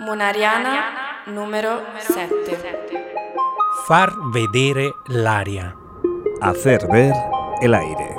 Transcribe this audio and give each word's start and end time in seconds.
Munariana 0.00 1.24
número 1.26 1.82
7. 2.06 2.30
Far 3.86 4.10
vedere 4.32 4.94
l'aria. 5.08 5.76
Hacer 6.40 6.88
ver 6.90 7.12
el 7.60 7.74
aire. 7.74 8.16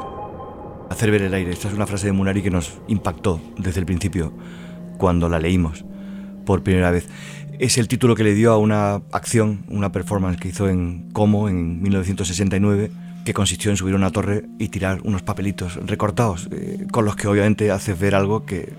Hacer 0.91 1.09
ver 1.09 1.23
el 1.23 1.33
aire. 1.33 1.51
Esta 1.51 1.69
es 1.69 1.73
una 1.73 1.87
frase 1.87 2.05
de 2.05 2.11
Munari 2.11 2.43
que 2.43 2.51
nos 2.51 2.79
impactó 2.87 3.41
desde 3.57 3.79
el 3.79 3.87
principio 3.87 4.31
cuando 4.99 5.27
la 5.27 5.39
leímos 5.39 5.83
por 6.45 6.61
primera 6.61 6.91
vez. 6.91 7.09
Es 7.57 7.79
el 7.79 7.87
título 7.87 8.13
que 8.15 8.25
le 8.25 8.35
dio 8.35 8.51
a 8.51 8.59
una 8.59 9.01
acción, 9.11 9.65
una 9.67 9.91
performance 9.91 10.39
que 10.39 10.49
hizo 10.49 10.69
en 10.69 11.09
Como 11.13 11.49
en 11.49 11.81
1969 11.81 12.91
que 13.25 13.33
consistió 13.33 13.71
en 13.71 13.77
subir 13.77 13.95
a 13.95 13.97
una 13.97 14.11
torre 14.11 14.45
y 14.59 14.69
tirar 14.69 14.99
unos 15.03 15.23
papelitos 15.23 15.77
recortados, 15.87 16.47
eh, 16.51 16.85
con 16.91 17.05
los 17.05 17.15
que 17.15 17.27
obviamente 17.27 17.71
haces 17.71 17.99
ver 17.99 18.13
algo 18.13 18.45
que 18.45 18.71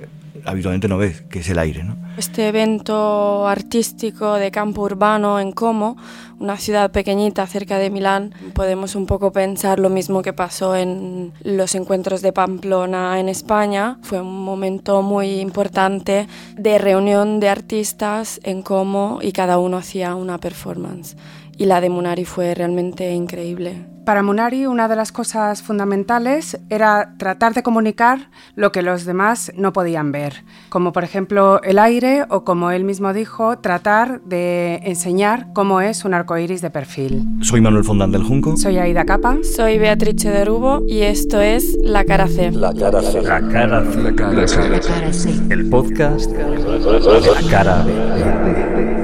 habitualmente 0.44 0.88
no 0.88 0.98
ves, 0.98 1.22
que 1.22 1.40
es 1.40 1.48
el 1.48 1.58
aire. 1.58 1.82
¿no? 1.82 1.96
Este 2.16 2.48
evento 2.48 3.46
artístico 3.46 4.34
de 4.34 4.50
campo 4.50 4.82
urbano 4.82 5.40
en 5.40 5.52
Como, 5.52 5.96
una 6.38 6.56
ciudad 6.56 6.90
pequeñita 6.90 7.46
cerca 7.46 7.78
de 7.78 7.90
Milán, 7.90 8.34
podemos 8.54 8.94
un 8.94 9.06
poco 9.06 9.32
pensar 9.32 9.78
lo 9.78 9.90
mismo 9.90 10.22
que 10.22 10.32
pasó 10.32 10.74
en 10.76 11.32
los 11.42 11.74
encuentros 11.74 12.20
de 12.20 12.32
Pamplona 12.32 13.20
en 13.20 13.28
España. 13.28 13.98
Fue 14.02 14.20
un 14.20 14.44
momento 14.44 15.02
muy 15.02 15.40
importante 15.40 16.26
de 16.56 16.78
reunión 16.78 17.40
de 17.40 17.48
artistas 17.48 18.40
en 18.42 18.62
Como 18.62 19.20
y 19.22 19.32
cada 19.32 19.58
uno 19.58 19.76
hacía 19.76 20.14
una 20.14 20.38
performance. 20.38 21.16
Y 21.56 21.66
la 21.66 21.80
de 21.80 21.90
Munari 21.90 22.24
fue 22.24 22.54
realmente 22.54 23.12
increíble. 23.12 23.86
Para 24.04 24.24
Munari, 24.24 24.66
una 24.66 24.88
de 24.88 24.96
las 24.96 25.12
cosas 25.12 25.62
fundamentales 25.62 26.58
era 26.70 27.14
tratar 27.18 27.54
de 27.54 27.62
comunicar 27.62 28.30
lo 28.56 28.72
que 28.72 28.82
los 28.82 29.04
demás 29.04 29.52
no 29.56 29.72
podían 29.72 30.10
ver, 30.10 30.44
como 30.70 30.92
por 30.92 31.04
ejemplo 31.04 31.62
el 31.62 31.78
aire 31.78 32.24
o 32.28 32.42
como 32.42 32.72
él 32.72 32.82
mismo 32.82 33.12
dijo, 33.12 33.58
tratar 33.58 34.20
de 34.22 34.80
enseñar 34.82 35.52
cómo 35.52 35.80
es 35.80 36.04
un 36.04 36.14
arcoíris 36.14 36.62
de 36.62 36.70
perfil. 36.70 37.24
Soy 37.42 37.60
Manuel 37.60 37.84
Fondán 37.84 38.10
del 38.10 38.24
Junco. 38.24 38.56
Soy 38.56 38.78
Aida 38.78 39.04
Capa. 39.04 39.36
Soy 39.44 39.78
Beatrice 39.78 40.30
de 40.30 40.44
Rubo 40.46 40.82
y 40.88 41.02
esto 41.02 41.40
es 41.40 41.78
La 41.80 42.04
Cara 42.04 42.26
C. 42.26 42.50
La 42.50 42.74
cara 42.74 43.02
C. 43.02 43.22
La 43.22 43.40
cara 43.40 43.84
C. 43.84 44.02
La 44.02 44.14
cara 44.16 44.48
C. 44.48 44.68
La 44.68 44.80
cara 44.80 45.12
C. 45.12 45.30
El 45.48 45.70
podcast 45.70 46.32
La 46.32 47.50
cara 47.50 47.84
B. 47.84 49.01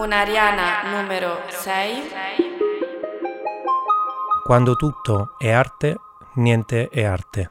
Munariana 0.00 0.96
numero 0.96 1.36
6. 1.50 2.02
Quando 4.46 4.74
tutto 4.74 5.34
è 5.38 5.50
arte, 5.50 5.96
niente 6.36 6.88
è 6.88 7.04
arte. 7.04 7.50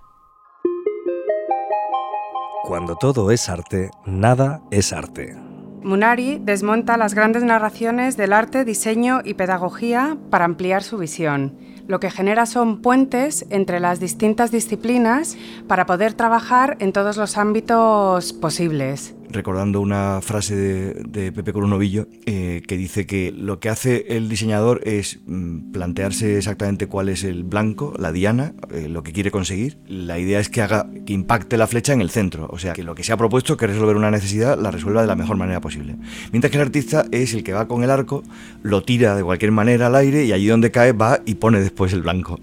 Cuando 2.64 2.96
todo 2.96 3.30
es 3.30 3.48
arte, 3.50 3.92
nada 4.06 4.64
es 4.72 4.92
arte. 4.94 5.38
Munari 5.84 6.40
desmonta 6.42 6.98
las 6.98 7.14
grandes 7.14 7.44
narraciones 7.44 8.18
del 8.18 8.34
arte, 8.34 8.66
diseño 8.66 9.22
y 9.24 9.36
pedagogía 9.36 10.18
para 10.32 10.46
ampliar 10.46 10.82
su 10.82 10.98
visión. 10.98 11.56
Lo 11.86 12.00
que 12.00 12.10
genera 12.10 12.48
son 12.48 12.82
puentes 12.82 13.46
entre 13.52 13.80
las 13.80 14.00
distintas 14.00 14.50
disciplinas 14.50 15.38
para 15.68 15.86
poder 15.86 16.16
trabajar 16.16 16.78
en 16.80 16.94
todos 16.94 17.16
los 17.16 17.38
ámbitos 17.38 18.34
posibles 18.34 19.14
recordando 19.30 19.82
una 19.82 20.20
frase 20.22 20.56
de, 20.56 20.94
de 21.08 21.32
Pepe 21.32 21.54
Coronovillo 21.54 22.08
eh, 22.26 22.62
que 22.68 22.78
dice 22.78 23.06
que 23.06 23.32
lo 23.32 23.60
que 23.60 23.70
hace 23.70 24.06
el 24.10 24.30
diseñador 24.30 24.82
es 24.84 25.20
mm, 25.26 25.72
plantearse 25.72 26.38
exactamente 26.38 26.88
cuál 26.88 27.10
es 27.10 27.24
el 27.24 27.44
blanco, 27.44 27.94
la 27.98 28.12
diana, 28.12 28.54
eh, 28.72 28.88
lo 28.90 29.04
que 29.04 29.14
quiere 29.14 29.32
conseguir. 29.32 29.78
La 29.88 30.20
idea 30.20 30.40
es 30.40 30.50
que 30.50 30.62
haga 30.62 30.88
que 31.06 31.14
impacte 31.14 31.58
la 31.58 31.68
flecha 31.68 31.94
en 31.94 32.02
el 32.02 32.10
centro, 32.10 32.48
o 32.52 32.58
sea, 32.58 32.74
que 32.74 32.84
lo 32.84 32.96
que 32.96 33.04
se 33.04 33.14
ha 33.14 33.18
propuesto, 33.18 33.58
que 33.58 33.68
resolver 33.68 33.96
una 33.96 34.12
necesidad, 34.12 34.60
la 34.60 34.72
resuelva 34.72 35.02
de 35.02 35.08
la 35.08 35.16
mejor 35.16 35.38
manera 35.38 35.62
posible. 35.62 35.96
Mientras 36.32 36.52
que 36.52 36.58
el 36.58 36.64
artista 36.64 37.06
es 37.12 37.34
el 37.34 37.44
que 37.44 37.54
va 37.54 37.68
con 37.68 37.84
el 37.84 37.92
arco, 37.92 38.24
lo 38.64 38.84
tira 38.84 39.16
de 39.16 39.24
cualquier 39.24 39.52
manera 39.52 39.88
al 39.88 39.96
aire 39.96 40.26
y 40.26 40.34
allí 40.34 40.48
donde 40.48 40.72
cae 40.72 40.92
va 40.92 41.22
y 41.26 41.36
pone 41.36 41.60
después 41.60 41.94
el 41.94 42.02
blanco. 42.02 42.40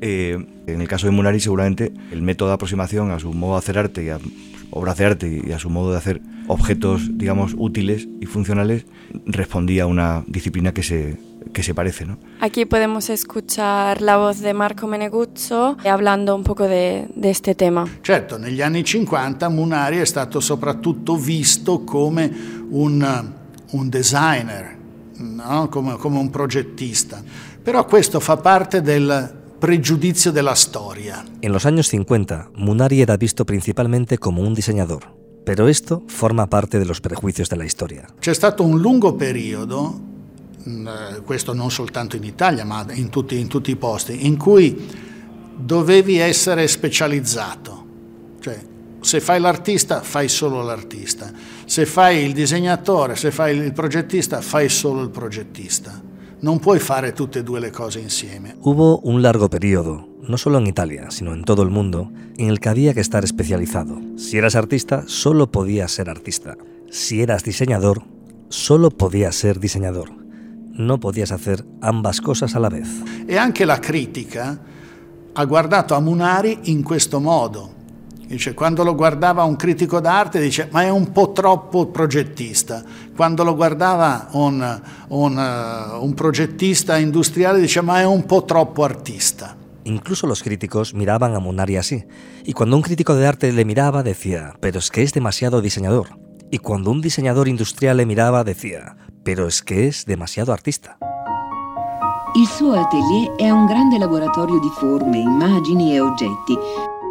Eh, 0.00 0.44
en 0.66 0.80
el 0.80 0.88
caso 0.88 1.06
de 1.06 1.12
Munari, 1.12 1.40
seguramente 1.40 1.92
el 2.10 2.22
método 2.22 2.48
de 2.48 2.54
aproximación 2.54 3.10
a 3.10 3.18
su 3.18 3.32
modo 3.32 3.52
de 3.52 3.58
hacer 3.58 3.78
arte 3.78 4.04
y 4.04 4.08
a 4.08 4.18
obras 4.74 4.98
de 4.98 5.04
arte 5.04 5.42
y 5.46 5.52
a 5.52 5.58
su 5.58 5.70
modo 5.70 5.92
de 5.92 5.98
hacer 5.98 6.20
objetos, 6.48 7.16
digamos, 7.16 7.54
útiles 7.56 8.08
y 8.20 8.26
funcionales, 8.26 8.84
respondía 9.24 9.84
a 9.84 9.86
una 9.86 10.24
disciplina 10.26 10.74
que 10.74 10.82
se, 10.82 11.16
que 11.52 11.62
se 11.62 11.74
parece. 11.74 12.04
¿no? 12.04 12.18
Aquí 12.40 12.64
podemos 12.64 13.08
escuchar 13.08 14.02
la 14.02 14.16
voz 14.16 14.40
de 14.40 14.52
Marco 14.52 14.86
Meneguzzo 14.88 15.76
hablando 15.88 16.34
un 16.34 16.42
poco 16.42 16.64
de, 16.64 17.06
de 17.14 17.30
este 17.30 17.54
tema. 17.54 17.86
Certo, 18.02 18.36
negli 18.36 18.60
anni 18.60 18.84
50 18.84 19.48
Munari 19.48 19.98
è 19.98 20.04
stato 20.04 20.40
soprattutto 20.40 21.16
visto 21.16 21.84
come 21.84 22.30
un, 22.70 23.32
un 23.70 23.88
designer, 23.88 24.76
no? 25.18 25.68
come, 25.68 25.96
come 25.96 26.18
un 26.18 26.30
progettista, 26.30 27.22
però 27.62 27.86
questo 27.86 28.18
fa 28.18 28.36
parte 28.36 28.82
del 28.82 29.42
pregiudizio 29.60 30.32
de 30.32 30.42
la 30.42 30.54
storia. 30.54 31.24
En 31.40 31.52
los 31.52 31.66
años 31.66 31.88
50, 31.88 32.50
Munari 32.54 33.00
era 33.00 33.16
visto 33.16 33.44
principalmente 33.44 34.18
como 34.18 34.42
un 34.42 34.54
diseñador, 34.54 35.14
pero 35.44 35.68
esto 35.68 36.02
forma 36.08 36.48
parte 36.48 36.78
de 36.78 36.84
los 36.84 37.00
prejuicios 37.00 37.48
de 37.48 37.56
la 37.56 37.68
storia. 37.68 38.06
C'è 38.20 38.34
stato 38.34 38.62
un 38.62 38.80
lungo 38.80 39.14
periodo, 39.14 40.00
questo 41.24 41.54
non 41.54 41.70
soltanto 41.70 42.16
in 42.16 42.24
Italia, 42.24 42.64
ma 42.64 42.86
in 42.92 43.10
tutti, 43.10 43.38
in 43.38 43.48
tutti 43.48 43.70
i 43.70 43.76
posti, 43.76 44.26
in 44.26 44.36
cui 44.36 44.86
dovevi 45.56 46.18
essere 46.18 46.66
specializzato. 46.68 47.86
Cioè, 48.40 48.58
se 49.00 49.20
fai 49.20 49.38
l'artista, 49.40 50.00
fai 50.00 50.28
solo 50.28 50.62
l'artista. 50.62 51.30
Se 51.66 51.84
fai 51.84 52.24
il 52.24 52.32
disegnatore, 52.32 53.16
se 53.16 53.30
fai 53.30 53.56
il 53.56 53.72
progettista, 53.72 54.40
fai 54.40 54.68
solo 54.68 55.02
il 55.02 55.10
progettista. 55.10 56.12
Non 56.44 56.58
puoi 56.58 56.78
fare 56.78 57.14
tutte 57.14 57.38
e 57.38 57.42
due 57.42 57.58
le 57.58 57.70
cose 57.70 58.00
insieme. 58.00 58.54
Hubo 58.60 59.00
un 59.04 59.22
largo 59.22 59.48
periodo, 59.48 60.18
no 60.28 60.36
solo 60.36 60.58
en 60.58 60.66
Italia, 60.66 61.10
sino 61.10 61.32
en 61.32 61.42
todo 61.42 61.62
el 61.62 61.70
mundo, 61.70 62.12
en 62.36 62.50
el 62.50 62.60
que 62.60 62.68
había 62.68 62.92
que 62.92 63.00
estar 63.00 63.24
especializado. 63.24 63.98
Si 64.18 64.36
eras 64.36 64.54
artista, 64.54 65.04
solo 65.06 65.50
podías 65.50 65.90
ser 65.90 66.10
artista. 66.10 66.58
Si 66.90 67.22
eras 67.22 67.44
diseñador, 67.44 68.02
solo 68.50 68.90
podías 68.90 69.34
ser 69.36 69.58
diseñador. 69.58 70.10
No 70.74 71.00
podías 71.00 71.32
hacer 71.32 71.64
ambas 71.80 72.20
cosas 72.20 72.54
a 72.54 72.60
la 72.60 72.68
vez. 72.68 72.88
E 73.26 73.38
anche 73.38 73.64
la 73.64 73.80
critica 73.80 74.60
ha 75.32 75.44
guardato 75.46 75.94
a 75.94 76.00
Munari 76.00 76.58
in 76.64 76.82
questo 76.82 77.20
modo. 77.20 77.83
Dice, 78.34 78.52
quando 78.52 78.82
lo 78.82 78.96
guardava 78.96 79.44
un 79.44 79.54
critico 79.54 80.00
d'arte 80.00 80.40
dice 80.40 80.66
ma 80.72 80.82
è 80.82 80.90
un 80.90 81.12
po' 81.12 81.30
troppo 81.30 81.86
progettista. 81.86 82.82
Quando 83.14 83.44
lo 83.44 83.54
guardava 83.54 84.26
un, 84.32 84.80
un, 85.10 85.36
uh, 85.36 86.04
un 86.04 86.14
progettista 86.14 86.98
industriale 86.98 87.60
dice 87.60 87.80
ma 87.80 88.00
è 88.00 88.04
un 88.04 88.26
po' 88.26 88.44
troppo 88.44 88.82
artista. 88.82 89.54
Incluso 89.84 90.26
los 90.26 90.42
críticos 90.42 90.94
miraban 90.94 91.36
a 91.36 91.38
Munari 91.38 91.76
así. 91.76 92.04
Y 92.44 92.54
cuando 92.54 92.74
un 92.74 92.82
crítico 92.82 93.14
de 93.14 93.24
arte 93.24 93.52
le 93.52 93.64
miraba 93.64 94.02
decía, 94.02 94.54
pero 94.58 94.80
es 94.80 94.90
que 94.90 95.02
es 95.04 95.12
demasiado 95.12 95.60
diseñador. 95.60 96.18
Y 96.50 96.58
cuando 96.58 96.90
un 96.90 97.00
diseñador 97.00 97.46
industrial 97.46 97.98
le 97.98 98.04
miraba 98.04 98.42
decía, 98.42 98.96
pero 99.22 99.46
es 99.46 99.62
que 99.62 99.86
es 99.86 100.06
demasiado 100.06 100.52
artista. 100.52 100.98
Il 102.36 102.48
suo 102.48 102.72
atelier 102.72 103.32
è 103.36 103.48
un 103.48 103.66
grande 103.66 103.96
laboratorio 103.96 104.58
di 104.58 104.70
forme, 104.70 105.18
immagini 105.18 105.94
e 105.94 106.00
oggetti 106.00 106.58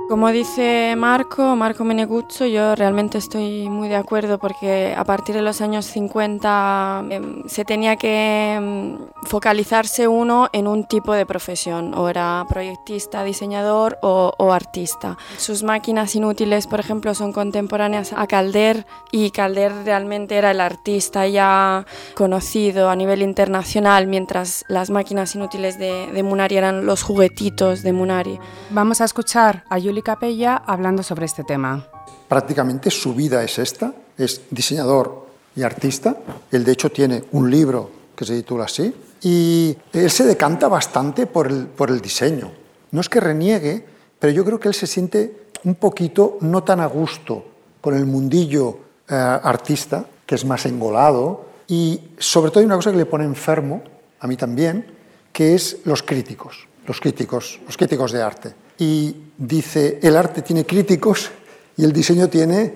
Como 0.09 0.29
dice 0.31 0.95
Marco, 0.97 1.55
Marco 1.55 1.85
Meneguzzo, 1.85 2.45
yo 2.45 2.75
realmente 2.75 3.17
estoy 3.17 3.69
muy 3.69 3.87
de 3.87 3.95
acuerdo 3.95 4.37
porque 4.37 4.93
a 4.95 5.05
partir 5.05 5.33
de 5.33 5.41
los 5.41 5.61
años 5.61 5.85
50 5.85 7.05
eh, 7.09 7.43
se 7.47 7.63
tenía 7.63 7.95
que 7.95 8.59
mm, 8.61 9.25
focalizarse 9.27 10.09
uno 10.09 10.49
en 10.51 10.67
un 10.67 10.83
tipo 10.83 11.13
de 11.13 11.25
profesión, 11.25 11.93
o 11.95 12.09
era 12.09 12.45
proyectista, 12.49 13.23
diseñador 13.23 13.97
o, 14.01 14.33
o, 14.37 14.51
artista. 14.51 15.17
Sus 15.37 15.63
máquinas 15.63 16.15
inútiles, 16.15 16.67
por 16.67 16.81
ejemplo, 16.81 17.15
son 17.15 17.31
contemporáneas 17.31 18.13
a 18.13 18.27
Calder 18.27 18.85
y 19.09 19.31
Calder 19.31 19.71
realmente 19.85 20.35
era 20.35 20.51
el 20.51 20.59
artista 20.59 21.27
ya 21.27 21.85
conocido 22.13 22.89
a 22.89 22.95
nivel 22.97 23.21
internacional, 23.21 24.07
mientras 24.07 24.65
las 24.67 24.89
máquinas 24.89 25.33
inútiles 25.33 25.79
de, 25.79 26.11
de 26.11 26.23
Munari 26.23 26.57
eran 26.57 26.85
los 26.85 27.03
juguetitos 27.03 27.83
de 27.83 27.93
Munari. 27.93 28.39
Vamos 28.69 28.99
a 28.99 29.05
escuchar 29.05 29.63
a 29.69 29.79
Yuli 29.79 30.02
Capella 30.03 30.57
hablando 30.57 31.01
sobre 31.01 31.25
este 31.25 31.43
tema. 31.43 31.87
Prácticamente 32.27 32.91
su 32.91 33.15
vida 33.15 33.43
es 33.43 33.57
esta, 33.57 33.93
es 34.17 34.41
diseñador 34.49 35.27
y 35.55 35.63
artista. 35.63 36.17
Él 36.51 36.63
de 36.65 36.71
hecho 36.73 36.91
tiene 36.91 37.23
un 37.31 37.49
libro 37.49 37.89
que 38.15 38.25
se 38.25 38.35
titula 38.35 38.65
así 38.65 38.93
y 39.21 39.75
él 39.93 40.11
se 40.11 40.25
decanta 40.25 40.67
bastante 40.67 41.25
por 41.25 41.47
el, 41.47 41.67
por 41.67 41.89
el 41.89 42.01
diseño. 42.01 42.51
No 42.91 43.01
es 43.01 43.07
que 43.07 43.19
reniegue, 43.19 43.85
pero 44.19 44.33
yo 44.33 44.43
creo 44.43 44.59
que 44.59 44.67
él 44.67 44.73
se 44.73 44.87
siente 44.87 45.47
un 45.63 45.75
poquito 45.75 46.37
no 46.41 46.63
tan 46.63 46.81
a 46.81 46.85
gusto 46.85 47.45
con 47.79 47.95
el 47.95 48.05
mundillo 48.05 48.79
eh, 49.07 49.13
artista, 49.15 50.05
que 50.25 50.35
es 50.35 50.45
más 50.45 50.65
engolado, 50.65 51.45
y 51.67 51.99
sobre 52.17 52.51
todo 52.51 52.59
hay 52.59 52.65
una 52.65 52.75
cosa 52.75 52.91
que 52.91 52.97
le 52.97 53.05
pone 53.05 53.23
enfermo, 53.23 53.81
a 54.19 54.27
mí 54.27 54.35
también, 54.35 54.85
que 55.31 55.55
es 55.55 55.79
los 55.85 56.03
críticos. 56.03 56.67
los 56.85 56.99
críticos, 56.99 57.61
los 57.65 57.77
críticos 57.77 58.11
de 58.11 58.21
arte. 58.21 58.53
Y 58.77 59.15
dice, 59.37 59.99
el 60.01 60.15
arte 60.15 60.41
tiene 60.41 60.65
críticos 60.65 61.31
y 61.77 61.83
el 61.83 61.93
diseño 61.93 62.29
tiene 62.29 62.73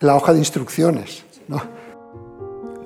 la 0.00 0.16
hoja 0.16 0.32
de 0.32 0.38
instrucciones. 0.38 1.24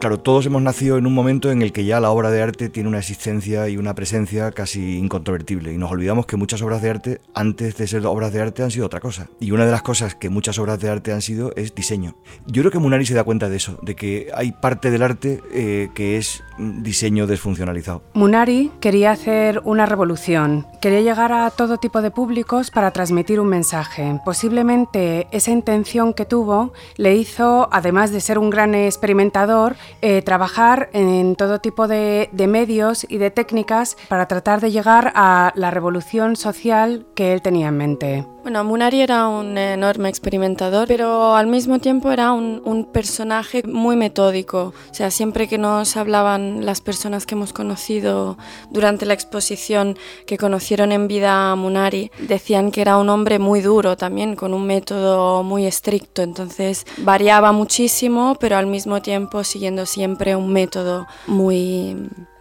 Claro, 0.02 0.18
todos 0.18 0.44
hemos 0.46 0.60
nacido 0.60 0.98
en 0.98 1.06
un 1.06 1.14
momento 1.14 1.52
en 1.52 1.62
el 1.62 1.70
que 1.70 1.84
ya 1.84 2.00
la 2.00 2.10
obra 2.10 2.32
de 2.32 2.42
arte 2.42 2.68
tiene 2.68 2.88
una 2.88 2.98
existencia 2.98 3.68
y 3.68 3.76
una 3.76 3.94
presencia 3.94 4.50
casi 4.50 4.98
incontrovertible 4.98 5.72
y 5.72 5.78
nos 5.78 5.92
olvidamos 5.92 6.26
que 6.26 6.34
muchas 6.34 6.60
obras 6.60 6.82
de 6.82 6.90
arte 6.90 7.20
antes 7.34 7.76
de 7.76 7.86
ser 7.86 8.04
obras 8.04 8.32
de 8.32 8.42
arte 8.42 8.64
han 8.64 8.72
sido 8.72 8.86
otra 8.86 8.98
cosa. 8.98 9.28
Y 9.38 9.52
una 9.52 9.64
de 9.64 9.70
las 9.70 9.82
cosas 9.82 10.16
que 10.16 10.28
muchas 10.28 10.58
obras 10.58 10.80
de 10.80 10.90
arte 10.90 11.12
han 11.12 11.22
sido 11.22 11.52
es 11.54 11.76
diseño. 11.76 12.16
Yo 12.48 12.62
creo 12.62 12.72
que 12.72 12.80
Munari 12.80 13.06
se 13.06 13.14
da 13.14 13.22
cuenta 13.22 13.48
de 13.48 13.58
eso, 13.58 13.78
de 13.80 13.94
que 13.94 14.32
hay 14.34 14.50
parte 14.50 14.90
del 14.90 15.04
arte 15.04 15.40
eh, 15.52 15.88
que 15.94 16.16
es 16.16 16.42
diseño 16.58 17.28
desfuncionalizado. 17.28 18.02
Munari 18.14 18.72
quería 18.80 19.12
hacer 19.12 19.60
una 19.62 19.86
revolución, 19.86 20.66
quería 20.80 21.02
llegar 21.02 21.32
a 21.32 21.48
todo 21.50 21.76
tipo 21.76 22.02
de 22.02 22.10
públicos 22.10 22.72
para 22.72 22.90
transmitir 22.90 23.38
un 23.38 23.46
mensaje. 23.46 24.18
Posiblemente 24.24 25.28
esa 25.30 25.52
intención 25.52 26.12
que 26.12 26.24
tuvo 26.24 26.72
le 26.96 27.14
hizo, 27.14 27.68
además 27.70 28.10
de 28.10 28.20
ser 28.20 28.40
un 28.40 28.50
gran 28.50 28.74
experimentador, 28.74 29.76
eh, 30.00 30.22
trabajar 30.22 30.88
en 30.92 31.36
todo 31.36 31.60
tipo 31.60 31.88
de, 31.88 32.28
de, 32.32 32.46
medios 32.46 33.06
y 33.08 33.18
de 33.18 33.30
técnicas 33.30 33.96
para 34.08 34.26
tratar 34.26 34.60
de 34.60 34.70
llegar 34.70 35.12
a 35.14 35.52
la 35.54 35.70
revolución 35.70 36.36
social 36.36 37.06
que 37.14 37.32
él 37.32 37.42
tenía 37.42 37.68
en 37.68 37.76
mente. 37.76 38.31
Bueno, 38.42 38.64
Munari 38.64 39.00
era 39.00 39.28
un 39.28 39.56
enorme 39.56 40.08
experimentador, 40.08 40.88
pero 40.88 41.36
al 41.36 41.46
mismo 41.46 41.78
tiempo 41.78 42.10
era 42.10 42.32
un, 42.32 42.60
un, 42.64 42.84
personaje 42.86 43.62
muy 43.62 43.94
metódico. 43.94 44.74
O 44.90 44.94
sea, 44.94 45.12
siempre 45.12 45.46
que 45.46 45.58
nos 45.58 45.96
hablaban 45.96 46.66
las 46.66 46.80
personas 46.80 47.24
que 47.24 47.36
hemos 47.36 47.52
conocido 47.52 48.36
durante 48.70 49.06
la 49.06 49.14
exposición, 49.14 49.96
que 50.26 50.38
conocieron 50.38 50.90
en 50.90 51.06
vida 51.06 51.52
a 51.52 51.56
Munari, 51.56 52.10
decían 52.18 52.72
que 52.72 52.80
era 52.80 52.96
un 52.96 53.10
hombre 53.10 53.38
muy 53.38 53.60
duro 53.60 53.96
también, 53.96 54.34
con 54.34 54.54
un 54.54 54.66
método 54.66 55.44
muy 55.44 55.64
estricto. 55.64 56.22
Entonces 56.22 56.84
variaba 56.98 57.52
muchísimo, 57.52 58.36
pero 58.40 58.56
al 58.56 58.66
mismo 58.66 59.00
tiempo 59.02 59.44
siguiendo 59.44 59.86
siempre 59.86 60.34
un 60.34 60.52
método 60.52 61.06
muy 61.28 61.96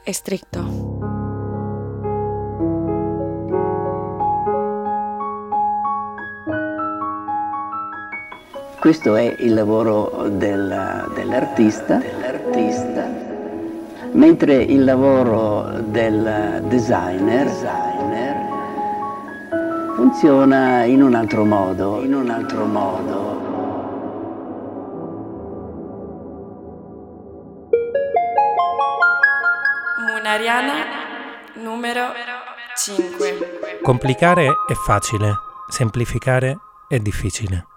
estricto. 0.05 0.65
Questo 8.81 9.15
è 9.15 9.35
il 9.37 9.53
lavoro 9.53 10.27
del, 10.27 11.11
dell'artista, 11.13 11.97
dell'artista, 11.97 13.07
mentre 14.13 14.55
il 14.55 14.83
lavoro 14.83 15.81
del 15.85 16.63
designer, 16.67 17.45
designer 17.45 18.35
funziona 19.95 20.83
in 20.85 21.03
un 21.03 21.13
altro 21.13 21.45
modo, 21.45 22.01
in 22.01 22.15
un 22.15 22.31
altro 22.31 22.65
modo. 22.65 23.39
Munariana 30.09 30.73
numero 31.61 32.07
5. 32.75 33.79
Complicare 33.83 34.47
è 34.67 34.73
facile, 34.73 35.35
semplificare 35.69 36.57
è 36.87 36.97
difficile. 36.97 37.67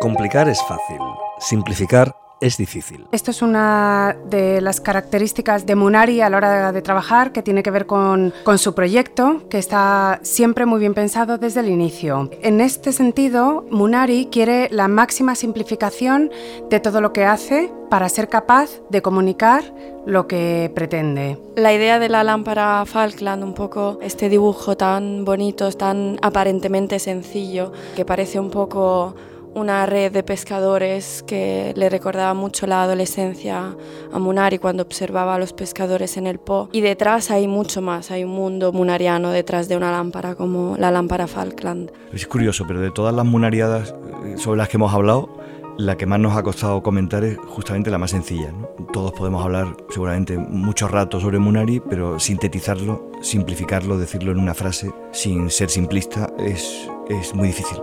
Complicar 0.00 0.48
es 0.48 0.62
fácil, 0.62 0.96
simplificar 1.40 2.16
es 2.40 2.56
difícil. 2.56 3.06
Esto 3.12 3.32
es 3.32 3.42
una 3.42 4.16
de 4.30 4.62
las 4.62 4.80
características 4.80 5.66
de 5.66 5.74
Munari 5.74 6.22
a 6.22 6.30
la 6.30 6.38
hora 6.38 6.72
de 6.72 6.80
trabajar, 6.80 7.32
que 7.32 7.42
tiene 7.42 7.62
que 7.62 7.70
ver 7.70 7.84
con, 7.84 8.32
con, 8.42 8.56
su 8.56 8.74
proyecto, 8.74 9.42
que 9.50 9.58
está 9.58 10.18
siempre 10.22 10.64
muy 10.64 10.80
bien 10.80 10.94
pensado 10.94 11.36
desde 11.36 11.60
el 11.60 11.68
inicio. 11.68 12.30
En 12.40 12.62
este 12.62 12.92
sentido, 12.92 13.66
Munari 13.70 14.30
quiere 14.32 14.70
la 14.70 14.88
máxima 14.88 15.34
simplificación 15.34 16.30
de 16.70 16.80
todo 16.80 17.02
lo 17.02 17.12
que 17.12 17.26
hace 17.26 17.70
para 17.90 18.08
ser 18.08 18.30
capaz 18.30 18.70
de 18.88 19.02
comunicar 19.02 19.64
lo 20.06 20.26
que 20.26 20.72
pretende. 20.74 21.38
La 21.56 21.74
idea 21.74 21.98
de 21.98 22.08
la 22.08 22.24
lámpara 22.24 22.86
Falkland, 22.86 23.44
un 23.44 23.52
poco 23.52 23.98
este 24.00 24.30
dibujo 24.30 24.78
tan 24.78 25.26
bonito, 25.26 25.70
tan 25.72 26.18
aparentemente 26.22 26.98
sencillo, 26.98 27.72
que 27.94 28.06
parece 28.06 28.40
un 28.40 28.50
poco 28.50 29.14
una 29.54 29.86
red 29.86 30.12
de 30.12 30.22
pescadores 30.22 31.24
que 31.26 31.72
le 31.76 31.88
recordaba 31.88 32.34
mucho 32.34 32.66
la 32.66 32.82
adolescencia 32.82 33.76
a 34.12 34.18
Munari 34.18 34.58
cuando 34.58 34.82
observaba 34.82 35.34
a 35.34 35.38
los 35.38 35.52
pescadores 35.52 36.16
en 36.16 36.26
el 36.26 36.38
Po. 36.38 36.68
Y 36.72 36.80
detrás 36.80 37.30
hay 37.30 37.48
mucho 37.48 37.82
más, 37.82 38.10
hay 38.10 38.24
un 38.24 38.30
mundo 38.30 38.72
munariano 38.72 39.30
detrás 39.30 39.68
de 39.68 39.76
una 39.76 39.90
lámpara 39.90 40.34
como 40.34 40.76
la 40.78 40.90
lámpara 40.90 41.26
Falkland. 41.26 41.90
Es 42.12 42.26
curioso, 42.26 42.64
pero 42.66 42.80
de 42.80 42.90
todas 42.90 43.14
las 43.14 43.24
munariadas 43.24 43.94
eh, 44.24 44.36
sobre 44.36 44.58
las 44.58 44.68
que 44.68 44.76
hemos 44.76 44.92
hablado, 44.92 45.28
la 45.76 45.96
que 45.96 46.06
más 46.06 46.20
nos 46.20 46.36
ha 46.36 46.42
costado 46.42 46.82
comentar 46.82 47.24
es 47.24 47.38
justamente 47.38 47.90
la 47.90 47.98
más 47.98 48.10
sencilla. 48.10 48.52
¿no? 48.52 48.68
Todos 48.92 49.12
podemos 49.12 49.44
hablar 49.44 49.76
seguramente 49.88 50.36
mucho 50.36 50.88
rato 50.88 51.20
sobre 51.20 51.38
Munari, 51.38 51.80
pero 51.80 52.18
sintetizarlo, 52.18 53.10
simplificarlo, 53.22 53.98
decirlo 53.98 54.32
en 54.32 54.38
una 54.38 54.54
frase 54.54 54.92
sin 55.12 55.50
ser 55.50 55.70
simplista 55.70 56.30
es, 56.38 56.88
es 57.08 57.34
muy 57.34 57.48
difícil. 57.48 57.78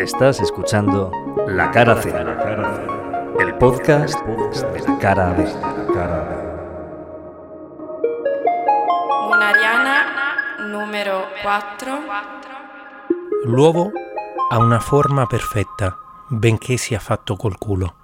Estás 0.00 0.40
escuchando 0.40 1.12
La 1.46 1.70
Cara 1.70 2.00
C, 2.00 2.08
el 3.38 3.54
podcast 3.58 4.18
de 4.24 4.80
la 4.80 4.98
cara 4.98 5.34
B. 5.34 5.44
Munariana 9.28 10.56
numero 10.70 11.24
4. 11.42 11.98
L'uovo 13.44 13.92
ha 14.50 14.58
una 14.58 14.80
forma 14.80 15.26
perfetta, 15.26 15.98
benché 16.30 16.78
sia 16.78 16.98
fatto 16.98 17.36
col 17.36 17.58
culo. 17.58 17.94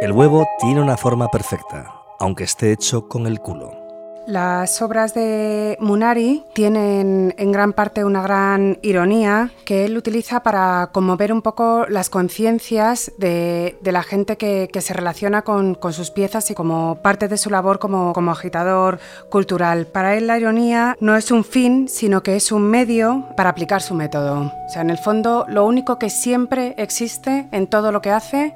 El 0.00 0.10
huevo 0.10 0.44
tiene 0.58 0.80
una 0.80 0.96
forma 0.96 1.28
perfecta, 1.28 1.94
aunque 2.18 2.42
esté 2.42 2.72
hecho 2.72 3.06
con 3.06 3.28
el 3.28 3.38
culo. 3.38 3.83
Las 4.26 4.80
obras 4.80 5.12
de 5.12 5.76
Munari 5.80 6.44
tienen 6.54 7.34
en 7.36 7.52
gran 7.52 7.74
parte 7.74 8.04
una 8.04 8.22
gran 8.22 8.78
ironía 8.80 9.50
que 9.66 9.84
él 9.84 9.98
utiliza 9.98 10.42
para 10.42 10.88
conmover 10.92 11.30
un 11.30 11.42
poco 11.42 11.84
las 11.90 12.08
conciencias 12.08 13.12
de, 13.18 13.76
la 13.82 14.02
gente 14.02 14.38
que, 14.38 14.70
que 14.72 14.80
se 14.80 14.94
relaciona 14.94 15.42
con, 15.42 15.74
con, 15.74 15.92
sus 15.92 16.10
piezas 16.10 16.50
y 16.50 16.54
como 16.54 16.96
parte 17.02 17.28
de 17.28 17.36
su 17.36 17.50
labor 17.50 17.78
como, 17.78 18.14
como 18.14 18.30
agitador 18.30 18.98
cultural. 19.28 19.86
Para 19.86 20.16
él 20.16 20.26
la 20.26 20.38
ironía 20.38 20.96
no 21.00 21.16
es 21.16 21.30
un 21.30 21.44
fin, 21.44 21.86
sino 21.88 22.22
que 22.22 22.36
es 22.36 22.50
un 22.50 22.62
medio 22.62 23.26
para 23.36 23.50
aplicar 23.50 23.82
su 23.82 23.94
método. 23.94 24.52
O 24.66 24.68
sea, 24.70 24.80
en 24.80 24.90
el 24.90 24.98
fondo 24.98 25.44
lo 25.48 25.66
único 25.66 25.98
que 25.98 26.08
siempre 26.08 26.74
existe 26.78 27.46
en 27.52 27.66
todo 27.66 27.92
lo 27.92 28.00
que 28.00 28.10
hace 28.10 28.54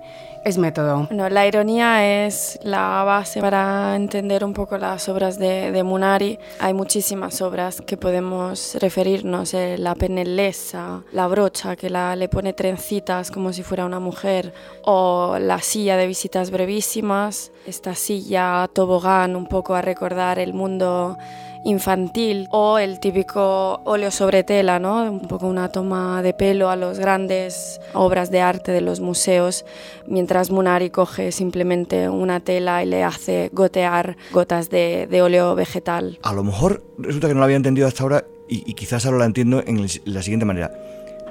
es 0.49 0.57
método. 0.59 1.07
La 1.11 1.47
ironía 1.47 2.27
es 2.27 2.59
la 2.63 3.05
base 3.05 3.41
para 3.41 3.95
entender 3.97 4.45
un 4.45 4.55
poco 4.55 4.79
las 4.79 5.09
obras 5.09 5.39
de, 5.39 5.71
de 5.73 5.83
Munari. 5.83 6.39
Hay 6.59 6.73
muchísimas 6.73 7.43
obras 7.43 7.83
que 7.83 7.97
podemos 7.97 8.77
referirnos, 8.81 9.53
eh, 9.53 9.77
la 9.79 9.95
pennellesa, 9.95 11.03
la 11.13 11.27
brocha 11.27 11.77
que 11.77 11.91
la, 11.91 12.17
le 12.17 12.29
pone 12.29 12.55
trencitas 12.55 13.31
como 13.31 13.53
si 13.53 13.63
fuera 13.63 13.85
una 13.85 14.01
mujer, 14.01 14.55
o 14.85 15.39
la 15.39 15.61
silla 15.61 15.97
de 15.97 16.07
visitas 16.07 16.51
brevísimas, 16.51 17.53
esta 17.67 17.95
silla 17.95 18.69
tobogán 18.73 19.37
un 19.37 19.47
poco 19.47 19.75
a 19.75 19.83
recordar 19.83 20.39
el 20.39 20.55
mundo 20.55 21.17
infantil 21.65 22.49
o 22.51 22.79
el 22.79 23.01
típico 23.01 23.81
óleo 23.85 24.11
sobre 24.11 24.45
tela, 24.45 24.79
¿no? 24.79 25.11
un 25.11 25.29
poco 25.29 25.47
una 25.47 25.69
toma 25.71 26.23
de 26.23 26.35
pelo 26.35 26.71
a 26.71 26.77
las 26.77 26.99
grandes 26.99 27.81
obras 27.95 28.31
de 28.31 28.41
arte 28.41 28.73
de 28.73 28.81
los 28.81 29.01
museos, 29.01 29.65
mientras 30.07 30.51
Munari 30.51 30.91
coge 30.91 31.33
simplemente 31.33 32.09
una 32.09 32.41
tela 32.41 32.83
y 32.83 32.87
le 32.87 33.05
hace 33.05 33.51
gotear 33.53 34.17
gotas 34.33 34.71
de, 34.71 35.09
óleo 35.23 35.55
vegetal. 35.57 36.19
A 36.23 36.33
lo 36.33 36.45
mejor 36.45 36.85
resulta 36.97 37.27
que 37.29 37.35
no 37.35 37.41
lo 37.41 37.45
había 37.45 37.57
entendido 37.57 37.89
hasta 37.89 38.05
ahora 38.05 38.25
y, 38.49 38.71
y 38.71 38.75
quizás 38.75 39.05
ahora 39.05 39.19
lo 39.19 39.25
entiendo 39.25 39.63
en 39.67 39.87
la 40.05 40.23
siguiente 40.23 40.47
manera. 40.47 40.71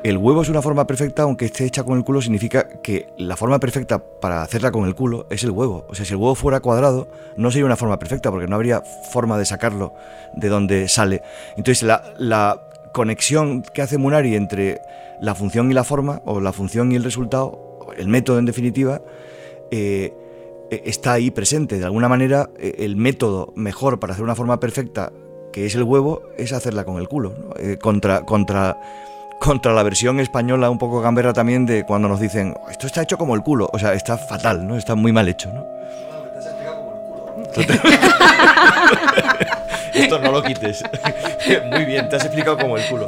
El 0.08 0.16
huevo 0.16 0.42
es 0.42 0.48
una 0.48 0.62
forma 0.62 0.88
perfecta, 0.88 1.24
aunque 1.24 1.44
esté 1.44 1.66
hecha 1.66 1.84
con 1.84 1.98
el 1.98 2.06
culo, 2.06 2.22
significa 2.22 2.70
que 2.82 3.10
la 3.18 3.36
forma 3.36 3.60
perfecta 3.60 4.00
para 4.00 4.42
hacerla 4.42 4.72
con 4.72 4.86
el 4.86 4.96
culo 4.96 5.28
es 5.30 5.44
el 5.44 5.52
huevo. 5.52 5.86
O 5.90 5.96
sea, 5.96 6.06
si 6.06 6.14
el 6.14 6.18
huevo 6.18 6.34
fuera 6.34 6.62
cuadrado, 6.62 7.10
no 7.36 7.52
sería 7.52 7.66
una 7.66 7.76
forma 7.76 8.00
perfecta, 8.00 8.32
porque 8.32 8.48
no 8.48 8.56
habría 8.56 8.80
forma 8.80 9.38
de 9.38 9.44
sacarlo 9.44 9.94
de 10.34 10.48
donde 10.48 10.88
sale. 10.88 11.24
Entonces, 11.58 11.84
la, 11.84 12.64
conexión 12.94 13.64
que 13.74 13.82
hace 13.82 13.98
Munari 13.98 14.36
entre 14.36 14.80
la 15.22 15.36
función 15.36 15.70
y 15.72 15.74
la 15.74 15.84
forma, 15.84 16.22
o 16.24 16.40
la 16.40 16.54
función 16.54 16.90
y 16.94 16.96
el 16.96 17.04
resultado, 17.04 17.90
el 17.98 18.08
método 18.08 18.40
en 18.40 18.46
definitiva, 18.46 19.02
eh, 19.72 20.14
está 20.72 21.12
ahí 21.12 21.32
presente. 21.32 21.80
De 21.80 21.84
alguna 21.84 22.08
manera, 22.08 22.50
el 22.58 22.96
método 22.96 23.52
mejor 23.58 24.00
para 24.00 24.14
hacer 24.14 24.24
una 24.24 24.36
forma 24.36 24.58
perfecta, 24.62 25.12
que 25.52 25.66
es 25.66 25.76
el 25.76 25.84
huevo, 25.84 26.22
es 26.38 26.54
hacerla 26.54 26.86
con 26.86 26.96
el 26.96 27.10
culo. 27.10 27.34
Eh, 27.58 27.78
contra, 27.78 28.22
contra 28.22 28.78
contra 29.40 29.74
la 29.74 29.84
versión 29.84 30.20
española 30.20 30.70
un 30.70 30.78
poco 30.78 31.02
gamberra 31.02 31.34
también 31.34 31.66
de 31.66 31.86
cuando 31.86 32.08
nos 32.08 32.20
dicen 32.20 32.56
esto 32.70 32.88
está 32.88 33.02
hecho 33.02 33.18
como 33.18 33.36
el 33.36 33.44
culo, 33.44 33.70
o 33.72 33.80
sea, 33.80 33.94
está 33.94 34.18
fatal, 34.18 34.68
¿no? 34.68 34.78
Está 34.78 34.96
muy 34.96 35.12
mal 35.12 35.28
hecho, 35.28 35.52
¿no? 35.52 35.66
Esto 39.94 40.20
no 40.20 40.32
lo 40.32 40.44
quites. 40.44 40.84
Muy 41.72 41.86
bien, 41.86 42.08
te 42.10 42.18
has 42.18 42.26
explicado 42.26 42.58
como 42.58 42.78
el 42.78 42.86
culo. 42.88 43.08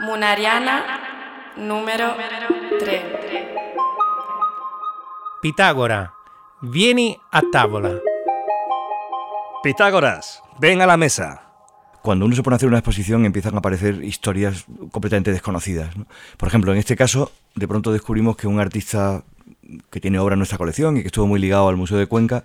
Munariana 0.00 1.00
número 1.56 2.14
3. 2.78 3.02
Pitágora, 5.40 6.14
vieni 6.64 7.18
a 7.30 7.42
tavola. 7.52 8.00
Pitágoras, 9.62 10.42
ven 10.58 10.80
a 10.80 10.86
la 10.86 10.96
mesa. 10.96 11.42
Cuando 12.02 12.26
uno 12.26 12.34
se 12.34 12.42
pone 12.42 12.54
a 12.54 12.56
hacer 12.56 12.68
una 12.68 12.78
exposición 12.78 13.24
empiezan 13.24 13.54
a 13.54 13.58
aparecer 13.58 14.02
historias 14.04 14.66
completamente 14.90 15.32
desconocidas. 15.32 15.96
¿no? 15.96 16.06
Por 16.36 16.48
ejemplo, 16.48 16.72
en 16.72 16.78
este 16.78 16.96
caso, 16.96 17.32
de 17.54 17.68
pronto 17.68 17.92
descubrimos 17.92 18.36
que 18.36 18.46
un 18.46 18.60
artista 18.60 19.24
que 19.90 20.00
tiene 20.00 20.18
obra 20.18 20.34
en 20.34 20.40
nuestra 20.40 20.58
colección 20.58 20.96
y 20.96 21.00
que 21.00 21.06
estuvo 21.08 21.26
muy 21.26 21.40
ligado 21.40 21.68
al 21.68 21.76
Museo 21.76 21.96
de 21.96 22.06
Cuenca, 22.06 22.44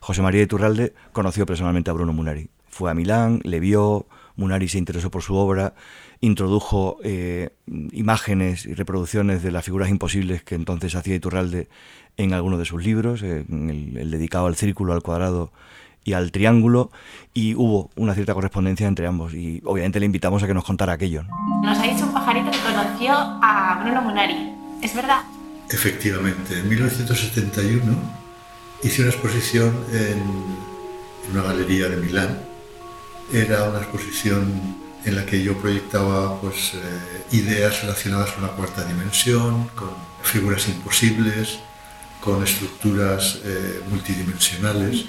José 0.00 0.20
María 0.20 0.40
de 0.40 0.46
Turralde, 0.46 0.94
conoció 1.12 1.46
personalmente 1.46 1.90
a 1.90 1.94
Bruno 1.94 2.12
Munari. 2.12 2.50
Fue 2.68 2.90
a 2.90 2.94
Milán, 2.94 3.40
le 3.44 3.60
vio, 3.60 4.06
Munari 4.38 4.68
se 4.68 4.78
interesó 4.78 5.10
por 5.10 5.22
su 5.22 5.34
obra, 5.34 5.74
introdujo 6.20 6.98
eh, 7.02 7.50
imágenes 7.92 8.64
y 8.64 8.72
reproducciones 8.72 9.42
de 9.42 9.50
las 9.50 9.64
figuras 9.64 9.90
imposibles 9.90 10.42
que 10.42 10.54
entonces 10.54 10.94
hacía 10.94 11.16
Iturralde 11.16 11.68
en 12.16 12.32
algunos 12.32 12.58
de 12.58 12.64
sus 12.64 12.82
libros, 12.82 13.22
en 13.22 13.68
el, 13.68 13.98
el 13.98 14.10
dedicado 14.10 14.46
al 14.46 14.56
círculo, 14.56 14.92
al 14.92 15.02
cuadrado 15.02 15.52
y 16.04 16.12
al 16.12 16.30
triángulo, 16.32 16.90
y 17.34 17.54
hubo 17.54 17.90
una 17.96 18.14
cierta 18.14 18.32
correspondencia 18.32 18.86
entre 18.86 19.06
ambos. 19.06 19.34
Y 19.34 19.60
obviamente 19.64 20.00
le 20.00 20.06
invitamos 20.06 20.42
a 20.42 20.46
que 20.46 20.54
nos 20.54 20.64
contara 20.64 20.94
aquello. 20.94 21.24
¿no? 21.24 21.60
Nos 21.62 21.78
ha 21.78 21.82
dicho 21.82 22.06
un 22.06 22.12
pajarito 22.12 22.50
que 22.50 22.58
conoció 22.58 23.12
a 23.14 23.80
Bruno 23.82 24.02
Munari. 24.02 24.52
¿Es 24.82 24.94
verdad? 24.94 25.22
Efectivamente, 25.68 26.60
en 26.60 26.68
1971 26.68 27.96
hice 28.84 29.02
una 29.02 29.10
exposición 29.10 29.76
en, 29.92 30.18
en 30.18 31.32
una 31.32 31.42
galería 31.42 31.88
de 31.88 31.96
Milán. 31.96 32.47
Era 33.32 33.64
una 33.64 33.78
exposición 33.78 34.78
en 35.04 35.16
la 35.16 35.26
que 35.26 35.42
yo 35.42 35.56
proyectaba 35.58 36.40
pues, 36.40 36.72
eh, 36.74 37.36
ideas 37.36 37.82
relacionadas 37.82 38.32
con 38.32 38.42
la 38.42 38.50
cuarta 38.50 38.84
dimensión, 38.84 39.68
con 39.74 39.90
figuras 40.22 40.68
imposibles, 40.68 41.58
con 42.20 42.42
estructuras 42.42 43.38
eh, 43.44 43.80
multidimensionales 43.90 45.04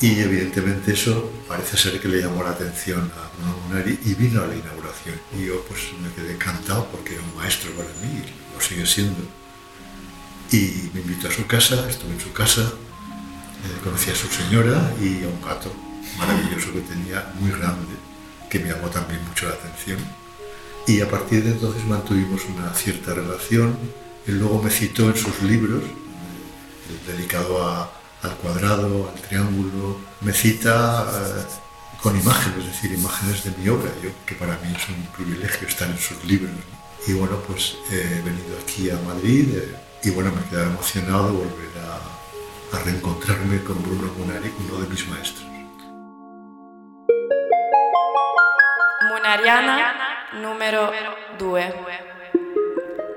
y 0.00 0.18
evidentemente 0.18 0.92
eso 0.92 1.30
parece 1.46 1.76
ser 1.76 2.00
que 2.00 2.08
le 2.08 2.22
llamó 2.22 2.42
la 2.42 2.50
atención 2.50 3.00
a 3.00 3.36
Bruno 3.36 3.58
Munari 3.68 3.98
y 4.04 4.14
vino 4.14 4.42
a 4.42 4.46
la 4.46 4.56
inauguración. 4.56 5.14
Y 5.38 5.46
yo 5.46 5.62
pues 5.68 5.80
me 6.02 6.10
quedé 6.14 6.32
encantado 6.32 6.86
porque 6.90 7.14
era 7.14 7.22
un 7.22 7.36
maestro 7.36 7.70
para 7.72 7.88
mí 8.02 8.22
y 8.24 8.54
lo 8.54 8.60
sigue 8.60 8.86
siendo. 8.86 9.20
Y 10.50 10.90
me 10.94 11.00
invitó 11.00 11.28
a 11.28 11.30
su 11.30 11.46
casa, 11.46 11.88
estuve 11.88 12.14
en 12.14 12.20
su 12.20 12.32
casa, 12.32 12.62
eh, 12.62 13.80
conocí 13.84 14.10
a 14.10 14.14
su 14.14 14.26
señora 14.28 14.92
y 15.00 15.22
a 15.24 15.28
un 15.28 15.40
gato 15.42 15.70
maravilloso 16.18 16.72
que 16.72 16.80
tenía, 16.80 17.32
muy 17.38 17.50
grande, 17.50 17.94
que 18.48 18.58
me 18.58 18.70
llamó 18.70 18.88
también 18.88 19.24
mucho 19.26 19.46
la 19.48 19.54
atención. 19.54 19.98
Y 20.86 21.00
a 21.00 21.08
partir 21.08 21.44
de 21.44 21.52
entonces 21.52 21.84
mantuvimos 21.84 22.42
una 22.46 22.72
cierta 22.74 23.14
relación. 23.14 23.76
Él 24.26 24.38
luego 24.38 24.62
me 24.62 24.70
citó 24.70 25.08
en 25.08 25.16
sus 25.16 25.42
libros, 25.42 25.82
eh, 25.84 27.12
dedicado 27.12 27.90
al 28.22 28.34
cuadrado, 28.36 29.10
al 29.14 29.20
triángulo, 29.22 29.98
me 30.20 30.32
cita 30.32 31.06
eh, 31.08 31.44
con 32.02 32.18
imágenes, 32.18 32.58
es 32.58 32.66
decir, 32.66 32.92
imágenes 32.92 33.44
de 33.44 33.52
mi 33.52 33.68
obra, 33.68 33.90
yo, 34.02 34.10
que 34.26 34.34
para 34.34 34.52
mí 34.58 34.74
es 34.74 34.88
un 34.88 35.06
privilegio 35.16 35.68
estar 35.68 35.88
en 35.88 35.98
sus 35.98 36.22
libros. 36.24 36.50
Y 37.06 37.12
bueno, 37.12 37.36
pues 37.46 37.76
he 37.90 38.20
venido 38.22 38.58
aquí 38.62 38.90
a 38.90 38.96
Madrid 39.06 39.48
eh, 39.54 39.74
y 40.02 40.10
bueno, 40.10 40.32
me 40.32 40.42
quedado 40.50 40.70
emocionado 40.70 41.32
volver 41.32 41.70
a, 41.86 42.76
a 42.76 42.82
reencontrarme 42.82 43.62
con 43.62 43.82
Bruno 43.82 44.12
Munari, 44.18 44.50
uno 44.66 44.80
de 44.82 44.88
mis 44.88 45.08
maestros. 45.08 45.49
Munariana 49.20 49.76
numero 50.40 50.90
2. 51.36 51.74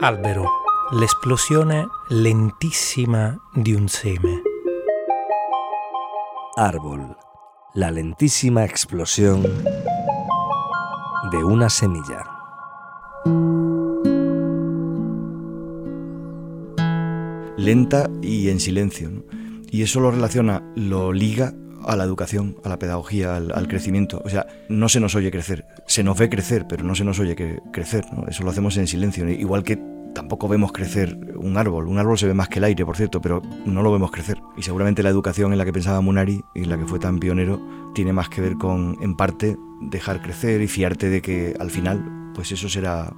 Albero, 0.02 0.46
l'esplosione 0.92 1.88
lentissima 2.10 3.34
di 3.54 3.74
un 3.74 3.88
seme. 3.88 4.42
Árbol, 6.58 7.16
la 7.76 7.90
lentísima 7.90 8.66
explosión 8.66 9.44
de 11.32 11.38
una 11.38 11.70
semilla. 11.70 12.26
lenta 17.56 18.10
y 18.22 18.50
en 18.50 18.60
silencio. 18.60 19.10
¿no? 19.10 19.24
Y 19.72 19.84
eso 19.84 20.02
lo 20.02 20.12
relaciona, 20.12 20.62
lo 20.76 21.14
liga 21.14 21.54
a 21.86 21.96
la 21.96 22.04
educación, 22.04 22.58
a 22.64 22.70
la 22.70 22.80
pedagogía, 22.80 23.36
al, 23.36 23.68
crecimiento. 23.68 24.22
O 24.26 24.30
sea, 24.30 24.48
no 24.70 24.90
se 24.90 25.00
nos 25.00 25.16
oye 25.16 25.32
crecer, 25.32 25.66
se 25.88 26.04
nos 26.04 26.18
ve 26.18 26.30
crecer, 26.30 26.66
pero 26.68 26.84
no 26.84 26.96
se 26.96 27.04
nos 27.04 27.20
oye 27.20 27.36
que, 27.36 27.60
crecer. 27.72 28.06
Eso 28.28 28.44
lo 28.44 28.50
hacemos 28.50 28.78
en 28.78 28.88
silencio. 28.88 29.28
Igual 29.30 29.64
que 29.64 29.80
tampoco 30.14 30.48
vemos 30.48 30.72
crecer 30.72 31.18
un 31.36 31.58
árbol. 31.58 31.88
Un 31.88 31.98
árbol 31.98 32.18
se 32.18 32.28
ve 32.28 32.34
más 32.34 32.50
que 32.50 32.60
el 32.60 32.66
aire, 32.66 32.86
por 32.86 32.96
cierto, 32.96 33.22
pero 33.22 33.42
no 33.66 33.82
lo 33.82 33.92
vemos 33.92 34.12
crecer. 34.12 34.40
Y 34.58 34.64
seguramente 34.64 35.04
la 35.04 35.10
educación 35.10 35.52
en 35.52 35.58
la 35.58 35.66
que 35.66 35.74
pensaba 35.74 36.02
Munari 36.02 36.42
y 36.56 36.64
en 36.64 36.70
la 36.70 36.78
que 36.78 36.86
fue 36.86 37.00
tan 37.00 37.20
pionero 37.20 37.60
tiene 37.94 38.14
más 38.14 38.30
que 38.30 38.42
ver 38.42 38.58
con, 38.58 38.98
en 39.02 39.16
parte, 39.16 39.58
dejar 39.82 40.22
crecer 40.22 40.62
y 40.62 40.68
fiarte 40.68 41.10
de 41.10 41.22
que 41.22 41.56
al 41.60 41.72
final, 41.72 42.32
pues 42.34 42.52
eso 42.52 42.70
será 42.70 43.14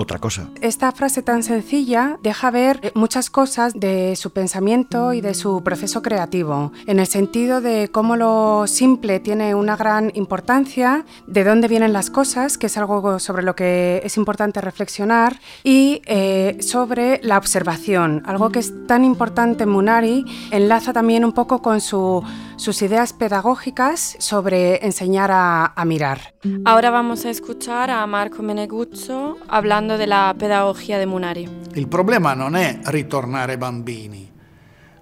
otra 0.00 0.20
cosa. 0.20 0.48
Esta 0.60 0.92
frase 0.92 1.22
tan 1.22 1.42
sencilla 1.42 2.18
deja 2.22 2.52
ver 2.52 2.92
muchas 2.94 3.30
cosas 3.30 3.74
de 3.74 4.14
su 4.14 4.30
pensamiento 4.30 5.12
y 5.12 5.20
de 5.20 5.34
su 5.34 5.64
proceso 5.64 6.02
creativo, 6.02 6.70
en 6.86 7.00
el 7.00 7.08
sentido 7.08 7.60
de 7.60 7.88
cómo 7.90 8.14
lo 8.14 8.68
simple 8.68 9.18
tiene 9.18 9.56
una 9.56 9.76
gran 9.76 10.12
importancia, 10.14 11.04
de 11.26 11.42
dónde 11.42 11.66
vienen 11.66 11.92
las 11.92 12.10
cosas, 12.10 12.58
que 12.58 12.66
es 12.66 12.78
algo 12.78 13.18
sobre 13.18 13.42
lo 13.42 13.56
que 13.56 14.00
es 14.04 14.16
importante 14.16 14.60
reflexionar, 14.60 15.40
y 15.64 16.00
eh, 16.06 16.58
sobre 16.60 17.18
la 17.24 17.36
observación, 17.36 18.22
algo 18.24 18.50
que 18.50 18.60
es 18.60 18.72
tan 18.86 19.04
importante 19.04 19.64
en 19.64 19.70
Munari, 19.70 20.24
enlaza 20.52 20.92
también 20.92 21.24
un 21.24 21.32
poco 21.32 21.60
con 21.60 21.80
su, 21.80 22.22
sus 22.54 22.82
ideas 22.82 23.12
pedagógicas 23.12 24.14
sobre 24.20 24.86
enseñar 24.86 25.32
a, 25.32 25.72
a 25.74 25.84
mirar. 25.84 26.34
Ahora 26.64 26.90
vamos 26.90 27.24
a 27.24 27.30
escuchar 27.30 27.90
a 27.90 28.06
Marco 28.06 28.44
Meneguzzo 28.44 29.38
hablando 29.48 29.87
de 29.96 30.06
la 30.06 30.34
pedagogía 30.36 30.98
de 30.98 31.06
Munari. 31.06 31.48
Il 31.74 31.88
problema 31.88 32.34
non 32.34 32.56
è 32.56 32.80
ritornare 32.86 33.56
bambini, 33.56 34.30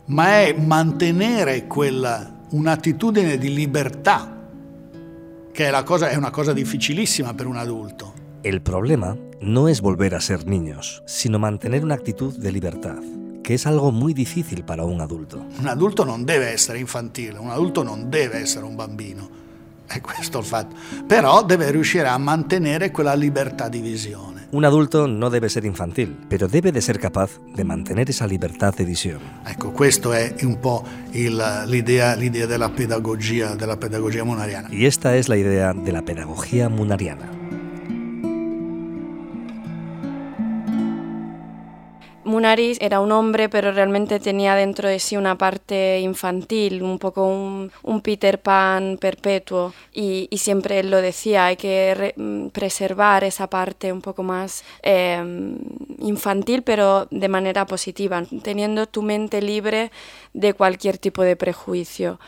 ma 0.06 0.40
è 0.40 0.54
mantenere 0.56 1.66
quella, 1.66 2.44
un'attitudine 2.50 3.38
di 3.38 3.52
libertà, 3.52 4.48
che 5.52 5.66
è, 5.66 5.70
la 5.70 5.82
cosa, 5.82 6.10
è 6.10 6.16
una 6.16 6.30
cosa 6.30 6.52
difficilissima 6.52 7.34
per 7.34 7.46
un 7.46 7.56
adulto. 7.56 8.12
El 8.42 8.60
problema 8.60 9.16
no 9.40 9.68
es 9.68 9.80
volver 9.80 10.14
a 10.14 10.20
ser 10.20 10.46
niños, 10.46 11.02
sino 11.06 11.38
mantener 11.38 11.82
una 11.82 11.94
actitud 11.94 12.36
de 12.36 12.52
libertad, 12.52 12.98
que 13.42 13.54
es 13.54 13.66
algo 13.66 13.90
muy 13.90 14.12
difícil 14.12 14.64
para 14.64 14.84
un 14.84 15.00
adulto. 15.00 15.46
Un 15.58 15.66
adulto 15.66 16.04
non 16.04 16.24
deve 16.24 16.52
essere 16.52 16.78
infantile, 16.78 17.38
un 17.38 17.50
adulto 17.50 17.82
non 17.82 18.08
deve 18.08 18.38
essere 18.38 18.64
un 18.64 18.76
bambino, 18.76 19.28
è 19.86 20.00
questo 20.00 20.38
il 20.38 20.44
fatto, 20.44 20.76
però 21.06 21.42
deve 21.42 21.70
riuscire 21.70 22.08
a 22.08 22.18
mantenere 22.18 22.90
quella 22.90 23.14
libertà 23.14 23.68
di 23.68 23.80
visione. 23.80 24.35
Un 24.52 24.64
adulto 24.64 25.08
no 25.08 25.28
debe 25.30 25.48
ser 25.48 25.64
infantil, 25.64 26.16
pero 26.28 26.46
debe 26.46 26.70
de 26.70 26.80
ser 26.80 27.00
capaz 27.00 27.40
de 27.54 27.64
mantener 27.64 28.08
esa 28.10 28.26
libertad 28.26 28.74
de 28.74 28.84
visión. 28.84 29.18
Ecco, 29.46 29.72
questa 29.72 30.18
è 30.18 30.44
un 30.44 30.60
po' 30.60 30.84
l'idea, 31.12 32.16
della 32.16 32.68
pedagogia, 32.68 33.56
della 33.56 33.76
pedagogia 33.76 34.24
monariana. 34.24 34.68
Y 34.70 34.86
esta 34.86 35.16
es 35.16 35.28
la 35.28 35.36
idea 35.36 35.72
de 35.72 35.92
la 35.92 36.02
pedagogía 36.02 36.68
munariana. 36.68 37.28
Munari 42.36 42.76
era 42.80 43.00
un 43.00 43.12
hombre, 43.12 43.48
pero 43.48 43.72
realmente 43.72 44.20
tenía 44.20 44.54
dentro 44.54 44.90
de 44.90 44.98
sí 44.98 45.16
una 45.16 45.38
parte 45.38 46.00
infantil, 46.00 46.82
un 46.82 46.98
poco 46.98 47.26
un, 47.26 48.00
Peter 48.02 48.38
Pan 48.38 48.98
perpetuo. 49.00 49.72
Y, 49.94 50.28
siempre 50.36 50.80
él 50.80 50.90
lo 50.90 51.00
decía, 51.00 51.46
hay 51.46 51.56
que 51.56 52.12
mm, 52.14 52.48
preservar 52.48 53.24
esa 53.24 53.46
parte 53.48 53.90
un 53.90 54.02
poco 54.02 54.22
más 54.22 54.64
eh, 54.82 55.16
infantil, 56.00 56.62
pero 56.62 57.08
de 57.10 57.28
manera 57.28 57.64
positiva, 57.64 58.22
teniendo 58.42 58.86
tu 58.86 59.00
mente 59.00 59.40
libre 59.40 59.90
de 60.34 60.52
cualquier 60.52 60.98
tipo 60.98 61.22
de 61.22 61.36
prejuicio. 61.36 62.18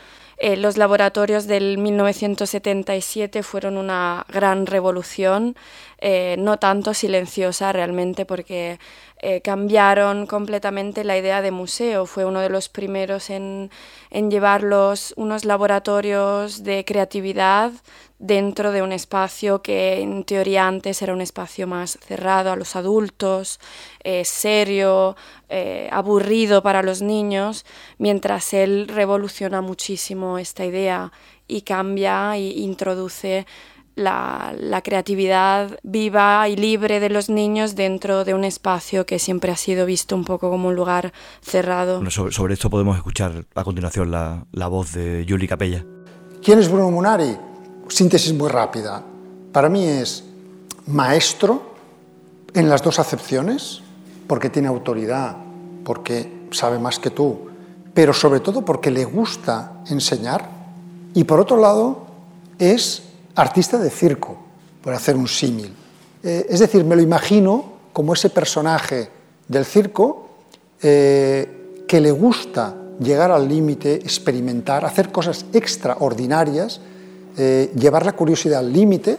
Eh, 0.41 0.55
los 0.55 0.77
laboratorios 0.77 1.47
del 1.47 1.77
1977 1.77 3.43
fueron 3.43 3.75
una 3.75 4.25
gran 4.29 4.67
revolución, 4.67 5.57
eh, 5.99 6.37
no 6.39 6.57
tanto 6.57 6.93
silenciosa 6.93 7.73
realmente 7.73 8.25
porque 8.25 8.79
eh, 9.21 9.41
cambiaron 9.41 10.25
completamente 10.25 11.03
la 11.03 11.17
idea 11.17 11.41
de 11.41 11.51
museo. 11.51 12.05
Fue 12.05 12.25
uno 12.25 12.39
de 12.39 12.49
los 12.49 12.69
primeros 12.69 13.29
en, 13.29 13.69
en 14.09 14.31
llevarlos 14.31 15.13
unos 15.17 15.45
laboratorios 15.45 16.63
de 16.63 16.85
creatividad 16.85 17.71
dentro 18.19 18.73
de 18.73 18.81
un 18.81 18.91
espacio 18.91 19.61
que 19.61 20.01
en 20.01 20.25
teoría 20.25 20.67
antes 20.67 21.01
era 21.01 21.13
un 21.13 21.21
espacio 21.21 21.67
más 21.67 21.97
cerrado 22.01 22.51
a 22.51 22.57
los 22.57 22.75
adultos, 22.75 23.59
eh, 24.03 24.25
serio, 24.25 25.15
eh, 25.47 25.89
aburrido 25.91 26.61
para 26.61 26.83
los 26.83 27.01
niños, 27.01 27.65
mientras 27.97 28.53
él 28.53 28.87
revoluciona 28.89 29.61
muchísimo 29.61 30.37
esta 30.37 30.65
idea 30.65 31.11
y 31.47 31.61
cambia 31.61 32.35
e 32.35 32.41
introduce 32.41 33.45
la, 33.99 34.81
creatividad 34.83 35.79
viva 35.83 36.47
y 36.47 36.55
libre 36.55 36.99
de 36.99 37.09
los 37.09 37.29
niños 37.29 37.75
dentro 37.75 38.23
de 38.23 38.33
un 38.33 38.43
espacio 38.43 39.05
que 39.05 39.19
siempre 39.19 39.51
ha 39.51 39.57
sido 39.57 39.85
visto 39.85 40.15
un 40.15 40.25
poco 40.25 40.49
como 40.49 40.69
un 40.69 40.75
lugar 40.75 41.13
cerrado. 41.41 42.01
sobre, 42.09 42.53
esto 42.53 42.69
podemos 42.69 42.97
escuchar 42.97 43.45
a 43.55 43.63
continuación 43.63 44.11
la, 44.11 44.45
la 44.51 44.67
voz 44.67 44.93
de 44.93 45.25
Yuli 45.25 45.47
Capella. 45.47 45.85
¿Quién 46.41 46.59
es 46.59 46.71
Bruno 46.71 46.89
Munari? 46.89 47.37
Síntesis 47.89 48.33
muy 48.33 48.49
rápida. 48.49 49.03
Para 49.51 49.67
mí 49.67 49.83
es 49.83 50.23
maestro 50.87 51.73
en 52.53 52.69
las 52.69 52.81
dos 52.81 52.99
acepciones, 52.99 53.81
porque 54.27 54.49
tiene 54.49 54.67
autoridad, 54.67 55.35
porque 55.83 56.47
sabe 56.51 56.79
más 56.79 56.99
que 56.99 57.09
tú, 57.09 57.49
pero 57.93 58.13
sobre 58.13 58.39
todo 58.39 58.63
porque 58.63 58.91
le 58.91 59.05
gusta 59.05 59.81
enseñar. 59.87 60.49
Y 61.13 61.23
por 61.23 61.39
otro 61.39 61.57
lado, 61.57 62.05
es 62.59 63.08
artista 63.39 63.77
de 63.77 63.89
circo, 63.89 64.37
por 64.83 64.93
hacer 64.93 65.15
un 65.15 65.27
símil. 65.27 65.73
Eh, 66.23 66.47
es 66.49 66.59
decir, 66.59 66.83
me 66.83 66.95
lo 66.95 67.01
imagino 67.01 67.79
como 67.93 68.13
ese 68.13 68.29
personaje 68.29 69.09
del 69.47 69.65
circo 69.65 70.29
eh, 70.81 71.83
que 71.87 72.01
le 72.01 72.11
gusta 72.11 72.75
llegar 72.99 73.31
al 73.31 73.47
límite, 73.47 73.95
experimentar, 73.95 74.85
hacer 74.85 75.11
cosas 75.11 75.45
extraordinarias 75.53 76.81
eh, 77.37 77.71
llevar 77.73 78.05
la 78.05 78.13
curiosidad 78.13 78.59
al 78.59 78.73
límite 78.73 79.17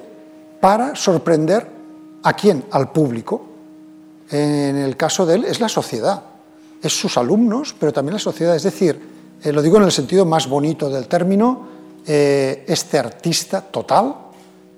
para 0.60 0.94
sorprender 0.94 1.66
a 2.22 2.34
quién, 2.34 2.64
al 2.70 2.92
público. 2.92 3.46
En 4.30 4.76
el 4.76 4.96
caso 4.96 5.24
de 5.24 5.36
él 5.36 5.44
es 5.46 5.58
la 5.60 5.70
sociedad, 5.70 6.22
es 6.82 6.92
sus 6.92 7.16
alumnos, 7.16 7.74
pero 7.78 7.92
también 7.92 8.14
la 8.14 8.20
sociedad. 8.20 8.54
Es 8.54 8.64
decir, 8.64 9.00
lo 9.42 9.62
digo 9.62 9.78
en 9.78 9.84
el 9.84 9.92
sentido 9.92 10.26
más 10.26 10.48
bonito 10.48 10.90
del 10.90 11.08
término, 11.08 11.69
eh, 12.06 12.64
este 12.66 12.98
artista 12.98 13.60
total 13.60 14.14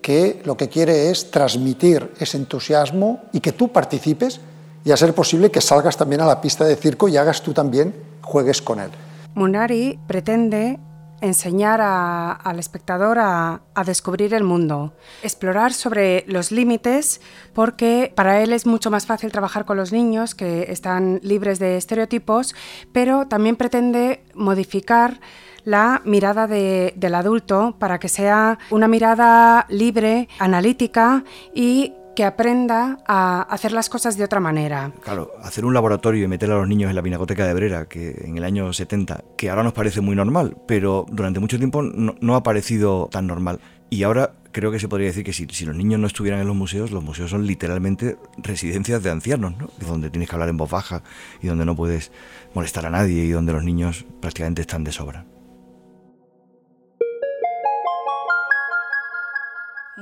que 0.00 0.42
lo 0.44 0.56
que 0.56 0.68
quiere 0.68 1.10
es 1.10 1.30
transmitir 1.30 2.12
ese 2.18 2.36
entusiasmo 2.36 3.22
y 3.32 3.40
que 3.40 3.52
tú 3.52 3.68
participes 3.68 4.40
y 4.84 4.90
a 4.90 4.96
ser 4.96 5.14
posible 5.14 5.50
que 5.50 5.60
salgas 5.60 5.96
también 5.96 6.20
a 6.20 6.26
la 6.26 6.40
pista 6.40 6.64
de 6.64 6.76
circo 6.76 7.08
y 7.08 7.16
hagas 7.16 7.42
tú 7.42 7.52
también, 7.52 7.94
juegues 8.20 8.60
con 8.60 8.80
él. 8.80 8.90
Munari 9.34 9.98
pretende 10.06 10.78
enseñar 11.22 11.80
al 11.80 12.58
espectador 12.58 13.18
a, 13.20 13.62
descubrir 13.86 14.34
el 14.34 14.42
mundo, 14.42 14.92
explorar 15.22 15.72
sobre 15.72 16.24
los 16.26 16.50
límites, 16.50 17.20
porque 17.54 18.12
para 18.14 18.42
él 18.42 18.52
es 18.52 18.66
mucho 18.66 18.90
más 18.90 19.06
fácil 19.06 19.30
trabajar 19.30 19.64
con 19.64 19.76
los 19.76 19.92
niños 19.92 20.34
que 20.34 20.66
están 20.68 21.20
libres 21.22 21.60
de 21.60 21.76
estereotipos, 21.76 22.56
pero 22.92 23.28
también 23.28 23.54
pretende 23.54 24.24
modificar 24.34 25.20
la 25.64 26.02
mirada 26.04 26.46
del 26.46 27.14
adulto 27.14 27.76
para 27.78 27.98
que 27.98 28.08
sea 28.08 28.58
una 28.70 28.88
mirada 28.88 29.66
libre, 29.68 30.28
analítica 30.38 31.24
y 31.54 31.92
que 32.14 32.24
aprenda 32.24 32.98
a 33.06 33.42
hacer 33.42 33.72
las 33.72 33.88
cosas 33.88 34.16
de 34.16 34.24
otra 34.24 34.40
manera. 34.40 34.92
Claro, 35.02 35.32
hacer 35.42 35.64
un 35.64 35.74
laboratorio 35.74 36.24
y 36.24 36.28
meter 36.28 36.50
a 36.50 36.56
los 36.56 36.68
niños 36.68 36.90
en 36.90 36.96
la 36.96 37.02
pinacoteca 37.02 37.46
de 37.46 37.54
Brera, 37.54 37.86
que 37.86 38.22
en 38.24 38.36
el 38.36 38.44
año 38.44 38.72
70, 38.72 39.24
que 39.36 39.50
ahora 39.50 39.62
nos 39.62 39.72
parece 39.72 40.00
muy 40.00 40.14
normal, 40.14 40.56
pero 40.66 41.06
durante 41.10 41.40
mucho 41.40 41.58
tiempo 41.58 41.82
no, 41.82 42.34
ha 42.34 42.42
parecido 42.42 43.08
tan 43.10 43.26
normal. 43.26 43.60
Y 43.88 44.04
ahora 44.04 44.32
creo 44.52 44.70
que 44.70 44.78
se 44.78 44.88
podría 44.88 45.08
decir 45.08 45.24
que 45.24 45.32
si, 45.32 45.46
si, 45.50 45.64
los 45.64 45.76
niños 45.76 46.00
no 46.00 46.06
estuvieran 46.06 46.40
en 46.40 46.46
los 46.46 46.56
museos, 46.56 46.90
los 46.90 47.02
museos 47.02 47.30
son 47.30 47.46
literalmente 47.46 48.16
residencias 48.38 49.02
de 49.02 49.10
ancianos, 49.10 49.54
¿no? 49.58 49.70
donde 49.86 50.10
tienes 50.10 50.28
que 50.28 50.34
hablar 50.34 50.48
en 50.48 50.56
voz 50.56 50.70
baja 50.70 51.02
y 51.42 51.46
donde 51.46 51.64
no 51.64 51.76
puedes 51.76 52.10
molestar 52.54 52.86
a 52.86 52.90
nadie 52.90 53.24
y 53.24 53.30
donde 53.30 53.52
los 53.52 53.64
niños 53.64 54.04
prácticamente 54.20 54.62
están 54.62 54.84
de 54.84 54.92
sobra. 54.92 55.24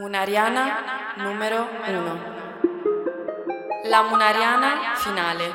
Munariana 0.01 1.15
numero 1.19 1.69
1. 1.87 3.91
La 3.91 4.03
Munariana 4.03 4.97
finale. 4.97 5.53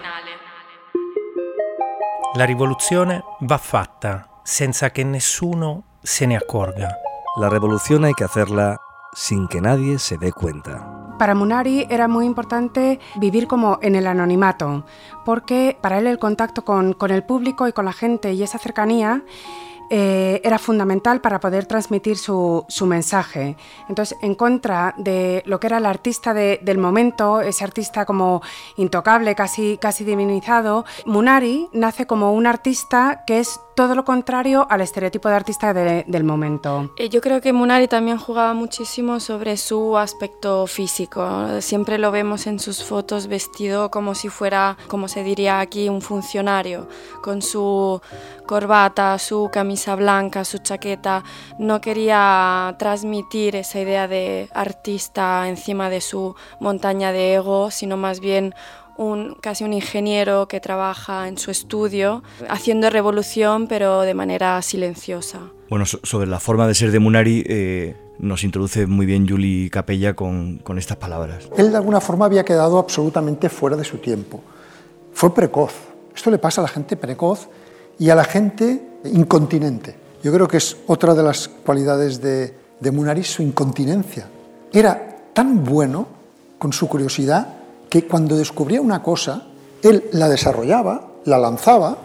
La 2.36 2.46
rivoluzione 2.46 3.24
va 3.40 3.58
fatta 3.58 4.42
senza 4.44 4.92
che 4.92 5.04
nessuno 5.04 5.98
se 6.00 6.28
ne 6.28 6.36
accorga. 6.36 6.96
La 7.40 7.50
revolución 7.50 8.04
hay 8.04 8.14
que 8.14 8.24
hacerla 8.24 8.80
sin 9.14 9.48
que 9.48 9.62
nadie 9.62 9.98
se 9.98 10.20
dé 10.20 10.32
cuenta. 10.32 11.16
Para 11.18 11.34
Munari 11.34 11.88
era 11.90 12.08
muy 12.08 12.28
importante 12.28 13.00
vivir 13.16 13.48
como 13.48 13.80
en 13.82 13.96
el 13.96 14.06
anonimato, 14.06 14.86
porque 15.26 15.76
para 15.82 15.98
él 15.98 16.06
el 16.06 16.20
contacto 16.20 16.64
con, 16.64 16.94
con 16.94 17.10
el 17.10 17.24
público 17.24 17.68
y 17.68 17.74
con 17.74 17.86
la 17.86 17.94
gente 17.94 18.34
y 18.34 18.44
esa 18.44 18.60
cercanía 18.60 19.24
eh, 19.90 20.42
era 20.44 20.58
fundamental 20.58 21.22
para 21.22 21.40
poder 21.40 21.66
transmitir 21.66 22.18
su, 22.18 22.66
mensaje. 22.86 23.56
Entonces, 23.90 24.18
en 24.22 24.36
contra 24.36 24.94
de 24.98 25.44
lo 25.46 25.60
que 25.60 25.68
era 25.68 25.78
el 25.78 25.86
artista 25.86 26.34
del 26.34 26.78
momento, 26.78 27.42
ese 27.42 27.64
artista 27.64 28.06
como 28.06 28.42
intocable, 28.78 29.36
casi, 29.36 29.78
casi 29.78 30.04
divinizado, 30.04 30.86
Munari 31.06 31.70
nace 31.74 32.06
como 32.06 32.34
un 32.34 32.48
artista 32.48 33.24
que 33.26 33.40
es 33.40 33.60
todo 33.76 33.94
lo 33.94 34.06
contrario 34.06 34.66
al 34.70 34.82
estereotipo 34.82 35.28
de 35.28 35.36
artista 35.36 35.74
del 35.74 36.24
momento. 36.24 36.94
Eh, 36.98 37.10
yo 37.10 37.20
creo 37.20 37.42
que 37.42 37.52
Munari 37.52 37.88
también 37.88 38.18
jugaba 38.18 38.54
muchísimo 38.54 39.20
sobre 39.20 39.58
su 39.58 39.98
aspecto 39.98 40.66
físico. 40.66 41.60
Siempre 41.60 41.98
lo 41.98 42.12
vemos 42.12 42.48
en 42.48 42.60
sus 42.60 42.84
fotos 42.84 43.28
vestido 43.28 43.92
como 43.92 44.16
si 44.16 44.30
fuera, 44.30 44.78
como 44.88 45.08
se 45.10 45.24
diría 45.24 45.60
aquí, 45.60 45.90
un 45.90 46.02
funcionario, 46.02 46.88
con 47.22 47.42
su 47.42 48.02
corbata, 48.46 49.20
su 49.20 49.50
camisa 49.52 49.96
blanca, 49.96 50.46
su 50.46 50.60
chaqueta. 50.60 51.24
No 51.60 51.82
quería 51.82 52.76
transmitir 52.80 53.58
esa 53.58 53.82
idea 53.82 54.08
de 54.08 54.50
artista 54.54 55.50
encima 55.50 55.90
de 55.90 56.00
su 56.00 56.36
montaña 56.62 57.12
de 57.12 57.36
ego, 57.36 57.72
sino 57.72 57.98
más 57.98 58.22
bien 58.22 58.56
un, 58.98 59.36
casi 59.42 59.64
un 59.64 59.74
ingeniero 59.74 60.48
que 60.48 60.60
trabaja 60.60 61.28
en 61.28 61.38
su 61.38 61.52
estudio, 61.52 62.24
haciendo 62.50 62.90
revolución 62.90 63.68
pero 63.68 64.02
de 64.02 64.14
manera 64.14 64.62
silenciosa. 64.62 65.40
Bueno, 65.70 65.86
sobre 65.86 66.28
la 66.28 66.40
forma 66.40 66.68
de 66.68 66.76
ser 66.76 66.92
de 66.92 67.00
Munari 67.00 67.44
eh, 67.48 67.96
nos 68.20 68.44
introduce 68.44 68.86
muy 68.88 69.06
bien 69.06 69.28
Juli 69.28 69.70
Capella 69.70 70.16
con, 70.16 70.60
con 70.60 70.78
estas 70.78 70.98
palabras. 70.98 71.50
Él 71.58 71.72
de 71.72 71.78
alguna 71.78 72.02
forma 72.02 72.26
había 72.26 72.46
quedado 72.46 72.78
absolutamente 72.78 73.50
fuera 73.50 73.76
de 73.76 73.84
su 73.84 73.98
tiempo. 73.98 74.42
Fue 75.14 75.34
precoz. 75.34 75.74
Esto 76.16 76.32
le 76.32 76.38
pasa 76.38 76.62
a 76.62 76.64
la 76.64 76.70
gente 76.70 76.96
precoz 76.96 77.50
y 77.98 78.10
a 78.10 78.16
la 78.16 78.24
gente 78.24 78.82
incontinente. 79.06 79.96
Yo 80.24 80.32
creo 80.34 80.48
que 80.48 80.58
es 80.58 80.78
otra 80.88 81.14
de 81.14 81.24
las 81.24 81.48
cualidades 81.48 82.22
de, 82.22 82.54
de 82.80 82.92
Munari, 82.92 83.24
su 83.24 83.44
incontinencia. 83.44 84.28
Era 84.72 85.18
tan 85.34 85.64
bueno 85.64 86.08
con 86.58 86.74
su 86.74 86.88
curiosidad 86.88 87.55
que 87.96 88.06
cuando 88.06 88.36
descubría 88.36 88.82
una 88.82 89.02
cosa, 89.02 89.44
él 89.82 90.10
la 90.12 90.28
desarrollaba, 90.28 91.12
la 91.24 91.38
lanzaba, 91.38 91.98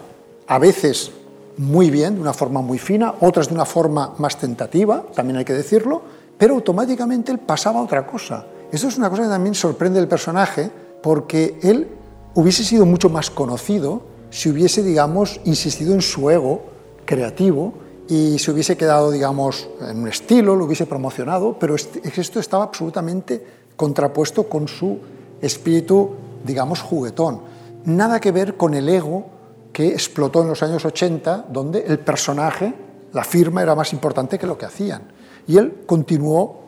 a 0.47 0.59
veces 0.61 1.11
muy 1.57 1.91
bien, 1.91 2.15
de 2.15 2.21
una 2.21 2.33
forma 2.33 2.63
muy 2.63 2.79
fina, 2.79 3.15
otras 3.19 3.49
de 3.49 3.55
una 3.55 3.65
forma 3.65 4.15
más 4.19 4.39
tentativa, 4.39 5.03
también 5.13 5.39
hay 5.39 5.45
que 5.45 5.53
decirlo, 5.53 6.01
pero 6.39 6.55
automáticamente 6.55 7.33
él 7.33 7.41
pasaba 7.41 7.81
a 7.81 7.83
otra 7.83 8.07
cosa. 8.07 8.47
Eso 8.71 8.87
es 8.87 8.99
una 8.99 9.11
cosa 9.11 9.23
que 9.23 9.31
también 9.31 9.57
sorprende 9.57 9.99
el 9.99 10.07
personaje, 10.07 10.71
porque 11.03 11.59
él 11.61 11.89
hubiese 12.37 12.63
sido 12.63 12.87
mucho 12.87 13.11
más 13.11 13.29
conocido 13.29 14.03
si 14.31 14.49
hubiese, 14.49 14.85
digamos, 14.85 15.41
insistido 15.45 15.93
en 15.93 16.03
su 16.03 16.31
ego 16.31 16.63
creativo 17.05 17.75
y 18.07 18.39
se 18.39 18.53
hubiese 18.53 18.77
quedado, 18.77 19.11
digamos, 19.11 19.69
en 19.81 20.03
un 20.03 20.07
estilo, 20.07 20.55
lo 20.55 20.67
hubiese 20.67 20.87
promocionado, 20.87 21.57
pero 21.59 21.75
esto 21.75 22.39
estaba 22.39 22.63
absolutamente 22.63 23.45
contrapuesto 23.75 24.45
con 24.45 24.69
su 24.69 25.19
espíritu, 25.41 26.11
digamos, 26.45 26.81
juguetón. 26.81 27.43
Nada 27.85 28.21
que 28.21 28.33
ver 28.33 28.57
con 28.57 28.75
el 28.75 28.89
ego 28.89 29.27
que 29.73 29.89
explotó 29.89 30.43
en 30.43 30.49
los 30.49 30.63
años 30.63 30.85
80, 30.85 31.47
donde 31.49 31.85
el 31.87 31.99
personaje, 31.99 32.75
la 33.13 33.25
firma, 33.25 33.63
era 33.63 33.75
más 33.75 33.93
importante 33.93 34.39
que 34.39 34.47
lo 34.47 34.59
que 34.59 34.67
hacían. 34.67 35.03
Y 35.47 35.57
él 35.57 35.83
continuó 35.87 36.61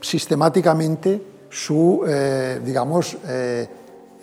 sistemáticamente 0.00 1.22
su, 1.48 2.02
eh, 2.06 2.60
digamos, 2.64 3.16
eh, 3.26 3.68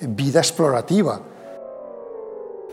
vida 0.02 0.40
explorativa. 0.40 1.20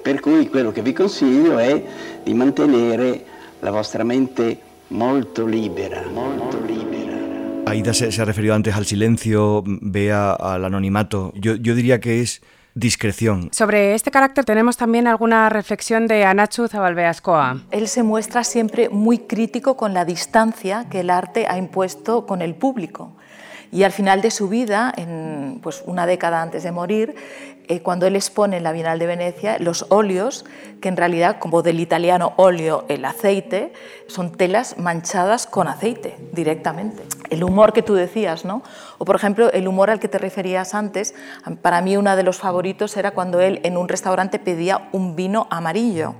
Per 0.02 0.20
cui 0.20 0.48
quello 0.48 0.70
che 0.70 0.82
vi 0.82 0.92
consiglio 0.92 1.58
è 1.58 1.82
di 2.22 2.34
mantenere 2.34 3.24
la 3.60 3.70
vostra 3.70 4.04
mente 4.04 4.60
molto 4.88 5.46
libera. 5.46 6.02
Aida 7.66 7.94
se, 7.94 8.20
ha 8.20 8.24
referido 8.24 8.54
antes 8.54 8.74
al 8.74 8.84
silencio, 8.84 9.62
vea 9.66 10.32
al 10.32 10.64
anonimato. 10.64 11.32
Yo, 11.34 11.56
diría 11.56 11.98
que 11.98 12.20
es 12.20 12.42
discreción. 12.74 13.48
Sobre 13.52 13.94
este 13.94 14.10
carácter 14.10 14.44
tenemos 14.44 14.76
también 14.76 15.06
alguna 15.06 15.48
reflexión 15.48 16.06
de 16.06 16.24
Anachu 16.24 16.68
Zabalbeascoa. 16.68 17.62
Él 17.70 17.88
se 17.88 18.02
muestra 18.02 18.44
siempre 18.44 18.88
muy 18.90 19.18
crítico 19.18 19.76
con 19.76 19.94
la 19.94 20.04
distancia 20.04 20.86
que 20.90 21.00
el 21.00 21.10
arte 21.10 21.46
ha 21.48 21.56
impuesto 21.56 22.26
con 22.26 22.42
el 22.42 22.54
público. 22.54 23.16
Y 23.72 23.82
al 23.82 23.92
final 23.92 24.22
de 24.22 24.30
su 24.30 24.48
vida, 24.48 24.92
en, 24.96 25.58
pues 25.62 25.82
una 25.86 26.06
década 26.06 26.42
antes 26.42 26.62
de 26.62 26.70
morir, 26.70 27.14
eh, 27.66 27.80
cuando 27.80 28.06
él 28.06 28.14
expone 28.16 28.58
en 28.58 28.62
la 28.62 28.72
Bienal 28.72 28.98
de 28.98 29.06
Venecia 29.06 29.58
los 29.58 29.86
óleos, 29.88 30.44
que 30.80 30.88
en 30.88 30.96
realidad, 30.96 31.38
como 31.38 31.62
del 31.62 31.80
italiano 31.80 32.34
óleo, 32.36 32.84
el 32.88 33.04
aceite, 33.04 33.72
son 34.06 34.32
telas 34.32 34.78
manchadas 34.78 35.46
con 35.46 35.66
aceite 35.66 36.16
directamente. 36.32 37.02
El 37.30 37.42
humor 37.42 37.72
que 37.72 37.82
tú 37.82 37.94
decías, 37.94 38.44
¿no? 38.44 38.62
O 38.98 39.04
por 39.04 39.16
ejemplo, 39.16 39.50
el 39.52 39.66
humor 39.66 39.90
al 39.90 39.98
que 39.98 40.08
te 40.08 40.18
referías 40.18 40.74
antes, 40.74 41.14
para 41.62 41.80
mí 41.80 41.96
uno 41.96 42.14
de 42.16 42.22
los 42.22 42.38
favoritos 42.38 42.96
era 42.96 43.12
cuando 43.12 43.40
él 43.40 43.60
en 43.64 43.76
un 43.76 43.88
restaurante 43.88 44.38
pedía 44.38 44.88
un 44.92 45.16
vino 45.16 45.46
amarillo, 45.50 46.14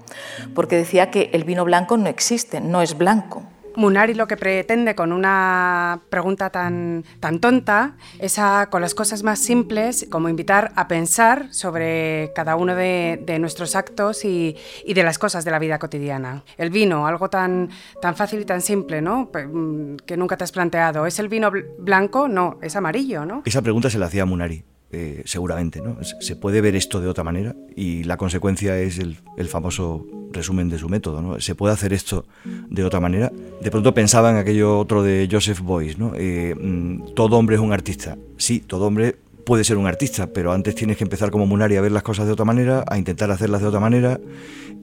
porque 0.55 0.77
decía 0.77 1.11
que 1.11 1.31
el 1.35 1.45
vino 1.45 1.65
blanco 1.65 1.97
no 1.97 2.09
existe, 2.09 2.61
no 2.61 2.81
es 2.81 2.97
blanco. 2.97 3.43
Munari 3.77 4.15
lo 4.15 4.27
que 4.27 4.37
pretende 4.37 4.95
con 4.95 5.13
una 5.13 6.01
pregunta 6.09 6.51
tan, 6.51 7.05
tan 7.21 7.41
tonta 7.41 7.97
es 8.19 8.41
con 8.71 8.81
las 8.81 8.95
cosas 8.95 9.23
más 9.23 9.39
simples, 9.39 10.07
como 10.11 10.29
invitar 10.29 10.73
a 10.77 10.89
pensar 10.89 11.49
sobre 11.53 12.33
cada 12.35 12.57
uno 12.57 12.75
de, 12.75 13.37
nuestros 13.41 13.77
actos 13.77 14.25
y, 14.25 14.57
y, 14.85 14.95
de 14.95 15.03
las 15.03 15.19
cosas 15.19 15.45
de 15.45 15.51
la 15.51 15.59
vida 15.59 15.79
cotidiana. 15.79 16.45
El 16.57 16.71
vino, 16.71 17.07
algo 17.07 17.29
tan, 17.31 17.71
tan 18.01 18.15
fácil 18.15 18.41
y 18.41 18.45
tan 18.45 18.61
simple, 18.61 19.03
¿no? 19.03 19.31
Mm, 19.33 19.97
que 20.07 20.17
nunca 20.17 20.37
te 20.37 20.45
has 20.45 20.53
planteado. 20.53 21.07
¿Es 21.07 21.19
el 21.19 21.29
vino 21.29 21.51
blanco? 21.79 22.29
No, 22.29 22.59
es 22.63 22.77
amarillo, 22.77 23.25
¿no? 23.25 23.43
Esa 23.45 23.63
pregunta 23.63 23.91
se 23.91 23.99
la 23.99 24.07
hacía 24.07 24.23
a 24.23 24.27
Munari. 24.27 24.65
Eh, 24.97 25.23
seguramente, 25.25 25.81
¿no? 25.81 25.97
Se 26.21 26.37
puede 26.37 26.61
ver 26.61 26.77
esto 26.77 27.01
de 27.01 27.09
otra 27.09 27.25
manera 27.25 27.57
y 27.75 28.05
la 28.05 28.17
consecuencia 28.17 28.79
es 28.79 29.01
el, 29.01 29.17
el 29.37 29.49
famoso 29.49 30.07
resumen 30.31 30.69
de 30.69 30.79
su 30.79 30.89
método. 30.89 31.21
¿no? 31.21 31.41
Se 31.41 31.57
puede 31.57 31.75
hacer 31.75 31.93
esto 31.93 32.27
de 32.45 32.85
otra 32.85 33.01
manera. 33.01 33.33
De 33.61 33.73
pronto 33.73 33.93
pensaba 33.93 34.31
en 34.31 34.37
aquello 34.37 34.79
otro 34.79 35.03
de 35.03 35.29
Joseph 35.29 35.61
Boyce, 35.61 35.99
¿no? 35.99 36.13
Eh, 36.15 36.55
mm, 36.55 37.15
todo 37.15 37.39
hombre 37.39 37.57
es 37.57 37.63
un 37.63 37.73
artista. 37.73 38.17
Sí, 38.37 38.61
todo 38.61 38.87
hombre 38.87 39.17
puede 39.45 39.65
ser 39.65 39.79
un 39.79 39.89
artista, 39.89 40.29
pero 40.29 40.53
antes 40.53 40.77
tienes 40.77 40.97
que 40.97 41.05
empezar 41.05 41.33
como 41.33 41.45
Munari 41.45 41.75
a 41.77 41.81
ver 41.81 41.91
las 41.91 42.05
cosas 42.05 42.27
de 42.27 42.33
otra 42.33 42.45
manera, 42.45 42.85
a 42.87 42.97
intentar 42.97 43.33
hacerlas 43.33 43.63
de 43.63 43.67
otra 43.67 43.81
manera 43.81 44.21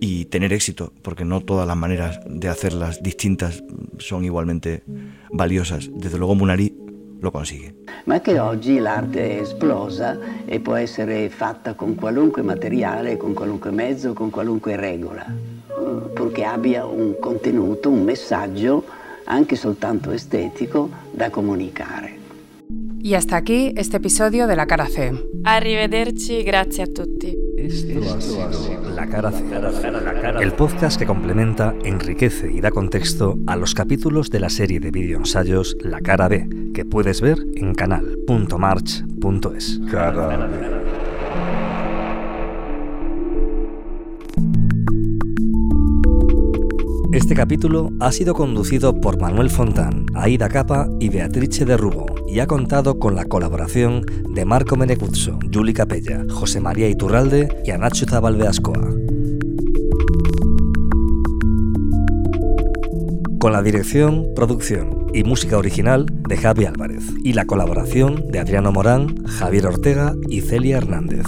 y 0.01 0.25
tener 0.25 0.51
éxito, 0.51 0.91
porque 1.03 1.23
no 1.23 1.39
todas 1.39 1.65
las 1.65 1.77
maneras 1.77 2.19
de 2.27 2.49
hacerlas 2.49 3.01
distintas 3.01 3.63
son 3.97 4.25
igualmente 4.25 4.83
valiosas. 5.31 5.89
Desde 5.95 6.17
luego 6.17 6.35
Munari 6.35 6.75
lo 7.21 7.31
consigue. 7.31 7.75
Ma 8.05 8.19
che 8.19 8.39
oggi 8.39 8.79
l'arte 8.79 9.37
è 9.37 9.41
esplosa 9.41 10.17
e 10.45 10.59
può 10.59 10.75
essere 10.75 11.29
fatta 11.29 11.73
con 11.75 11.95
qualunque 11.95 12.41
materiale, 12.41 13.17
con 13.17 13.33
qualunque 13.33 13.71
mezzo, 13.71 14.13
con 14.13 14.29
qualunque 14.29 14.75
regola, 14.75 15.25
purché 16.13 16.43
abbia 16.43 16.85
un 16.85 17.17
contenuto, 17.19 17.89
un 17.89 18.03
messaggio, 18.03 18.83
anche 19.25 19.55
soltanto 19.55 20.11
estetico, 20.11 20.89
da 21.11 21.29
comunicare. 21.29 22.19
Y 23.03 23.15
hasta 23.15 23.35
aquí 23.35 23.73
este 23.77 23.97
episodio 23.97 24.45
de 24.45 24.55
La 24.55 24.67
Cara 24.67 24.85
C. 24.85 25.11
Arrivederci, 25.43 26.43
grazie 26.43 26.83
a 26.83 26.87
tutti. 26.87 27.40
La 28.95 29.07
Cara 29.07 29.31
C, 29.31 29.43
el 30.39 30.53
podcast 30.53 30.97
que 30.97 31.05
complementa, 31.05 31.75
enriquece 31.83 32.51
y 32.51 32.61
da 32.61 32.71
contexto 32.71 33.37
a 33.45 33.55
los 33.55 33.75
capítulos 33.75 34.29
de 34.29 34.39
la 34.39 34.49
serie 34.49 34.79
de 34.79 34.89
videoensayos 34.89 35.77
La 35.81 36.01
Cara 36.01 36.27
B, 36.27 36.47
que 36.73 36.85
puedes 36.85 37.21
ver 37.21 37.37
en 37.55 37.75
canal.march.es. 37.75 39.79
Cara 39.91 40.47
B. 40.47 41.70
Este 47.13 47.35
capítulo 47.35 47.91
ha 47.99 48.13
sido 48.13 48.33
conducido 48.33 49.01
por 49.01 49.19
Manuel 49.19 49.49
Fontán, 49.49 50.05
Aida 50.13 50.47
Capa 50.47 50.87
y 50.97 51.09
Beatrice 51.09 51.65
de 51.65 51.75
Rubo 51.75 52.05
y 52.25 52.39
ha 52.39 52.47
contado 52.47 52.99
con 52.99 53.15
la 53.15 53.25
colaboración 53.25 54.05
de 54.29 54.45
Marco 54.45 54.77
Meneguzzo, 54.77 55.37
Juli 55.53 55.73
Capella, 55.73 56.23
José 56.29 56.61
María 56.61 56.87
Iturralde 56.87 57.49
y 57.65 57.71
Anacho 57.71 58.05
Zabalbeascoa. 58.05 58.95
Con 63.39 63.51
la 63.51 63.61
dirección, 63.61 64.27
producción 64.33 65.07
y 65.13 65.25
música 65.25 65.57
original 65.57 66.05
de 66.05 66.37
Javi 66.37 66.63
Álvarez 66.63 67.03
y 67.25 67.33
la 67.33 67.43
colaboración 67.43 68.31
de 68.31 68.39
Adriano 68.39 68.71
Morán, 68.71 69.21
Javier 69.25 69.67
Ortega 69.67 70.15
y 70.29 70.39
Celia 70.39 70.77
Hernández. 70.77 71.25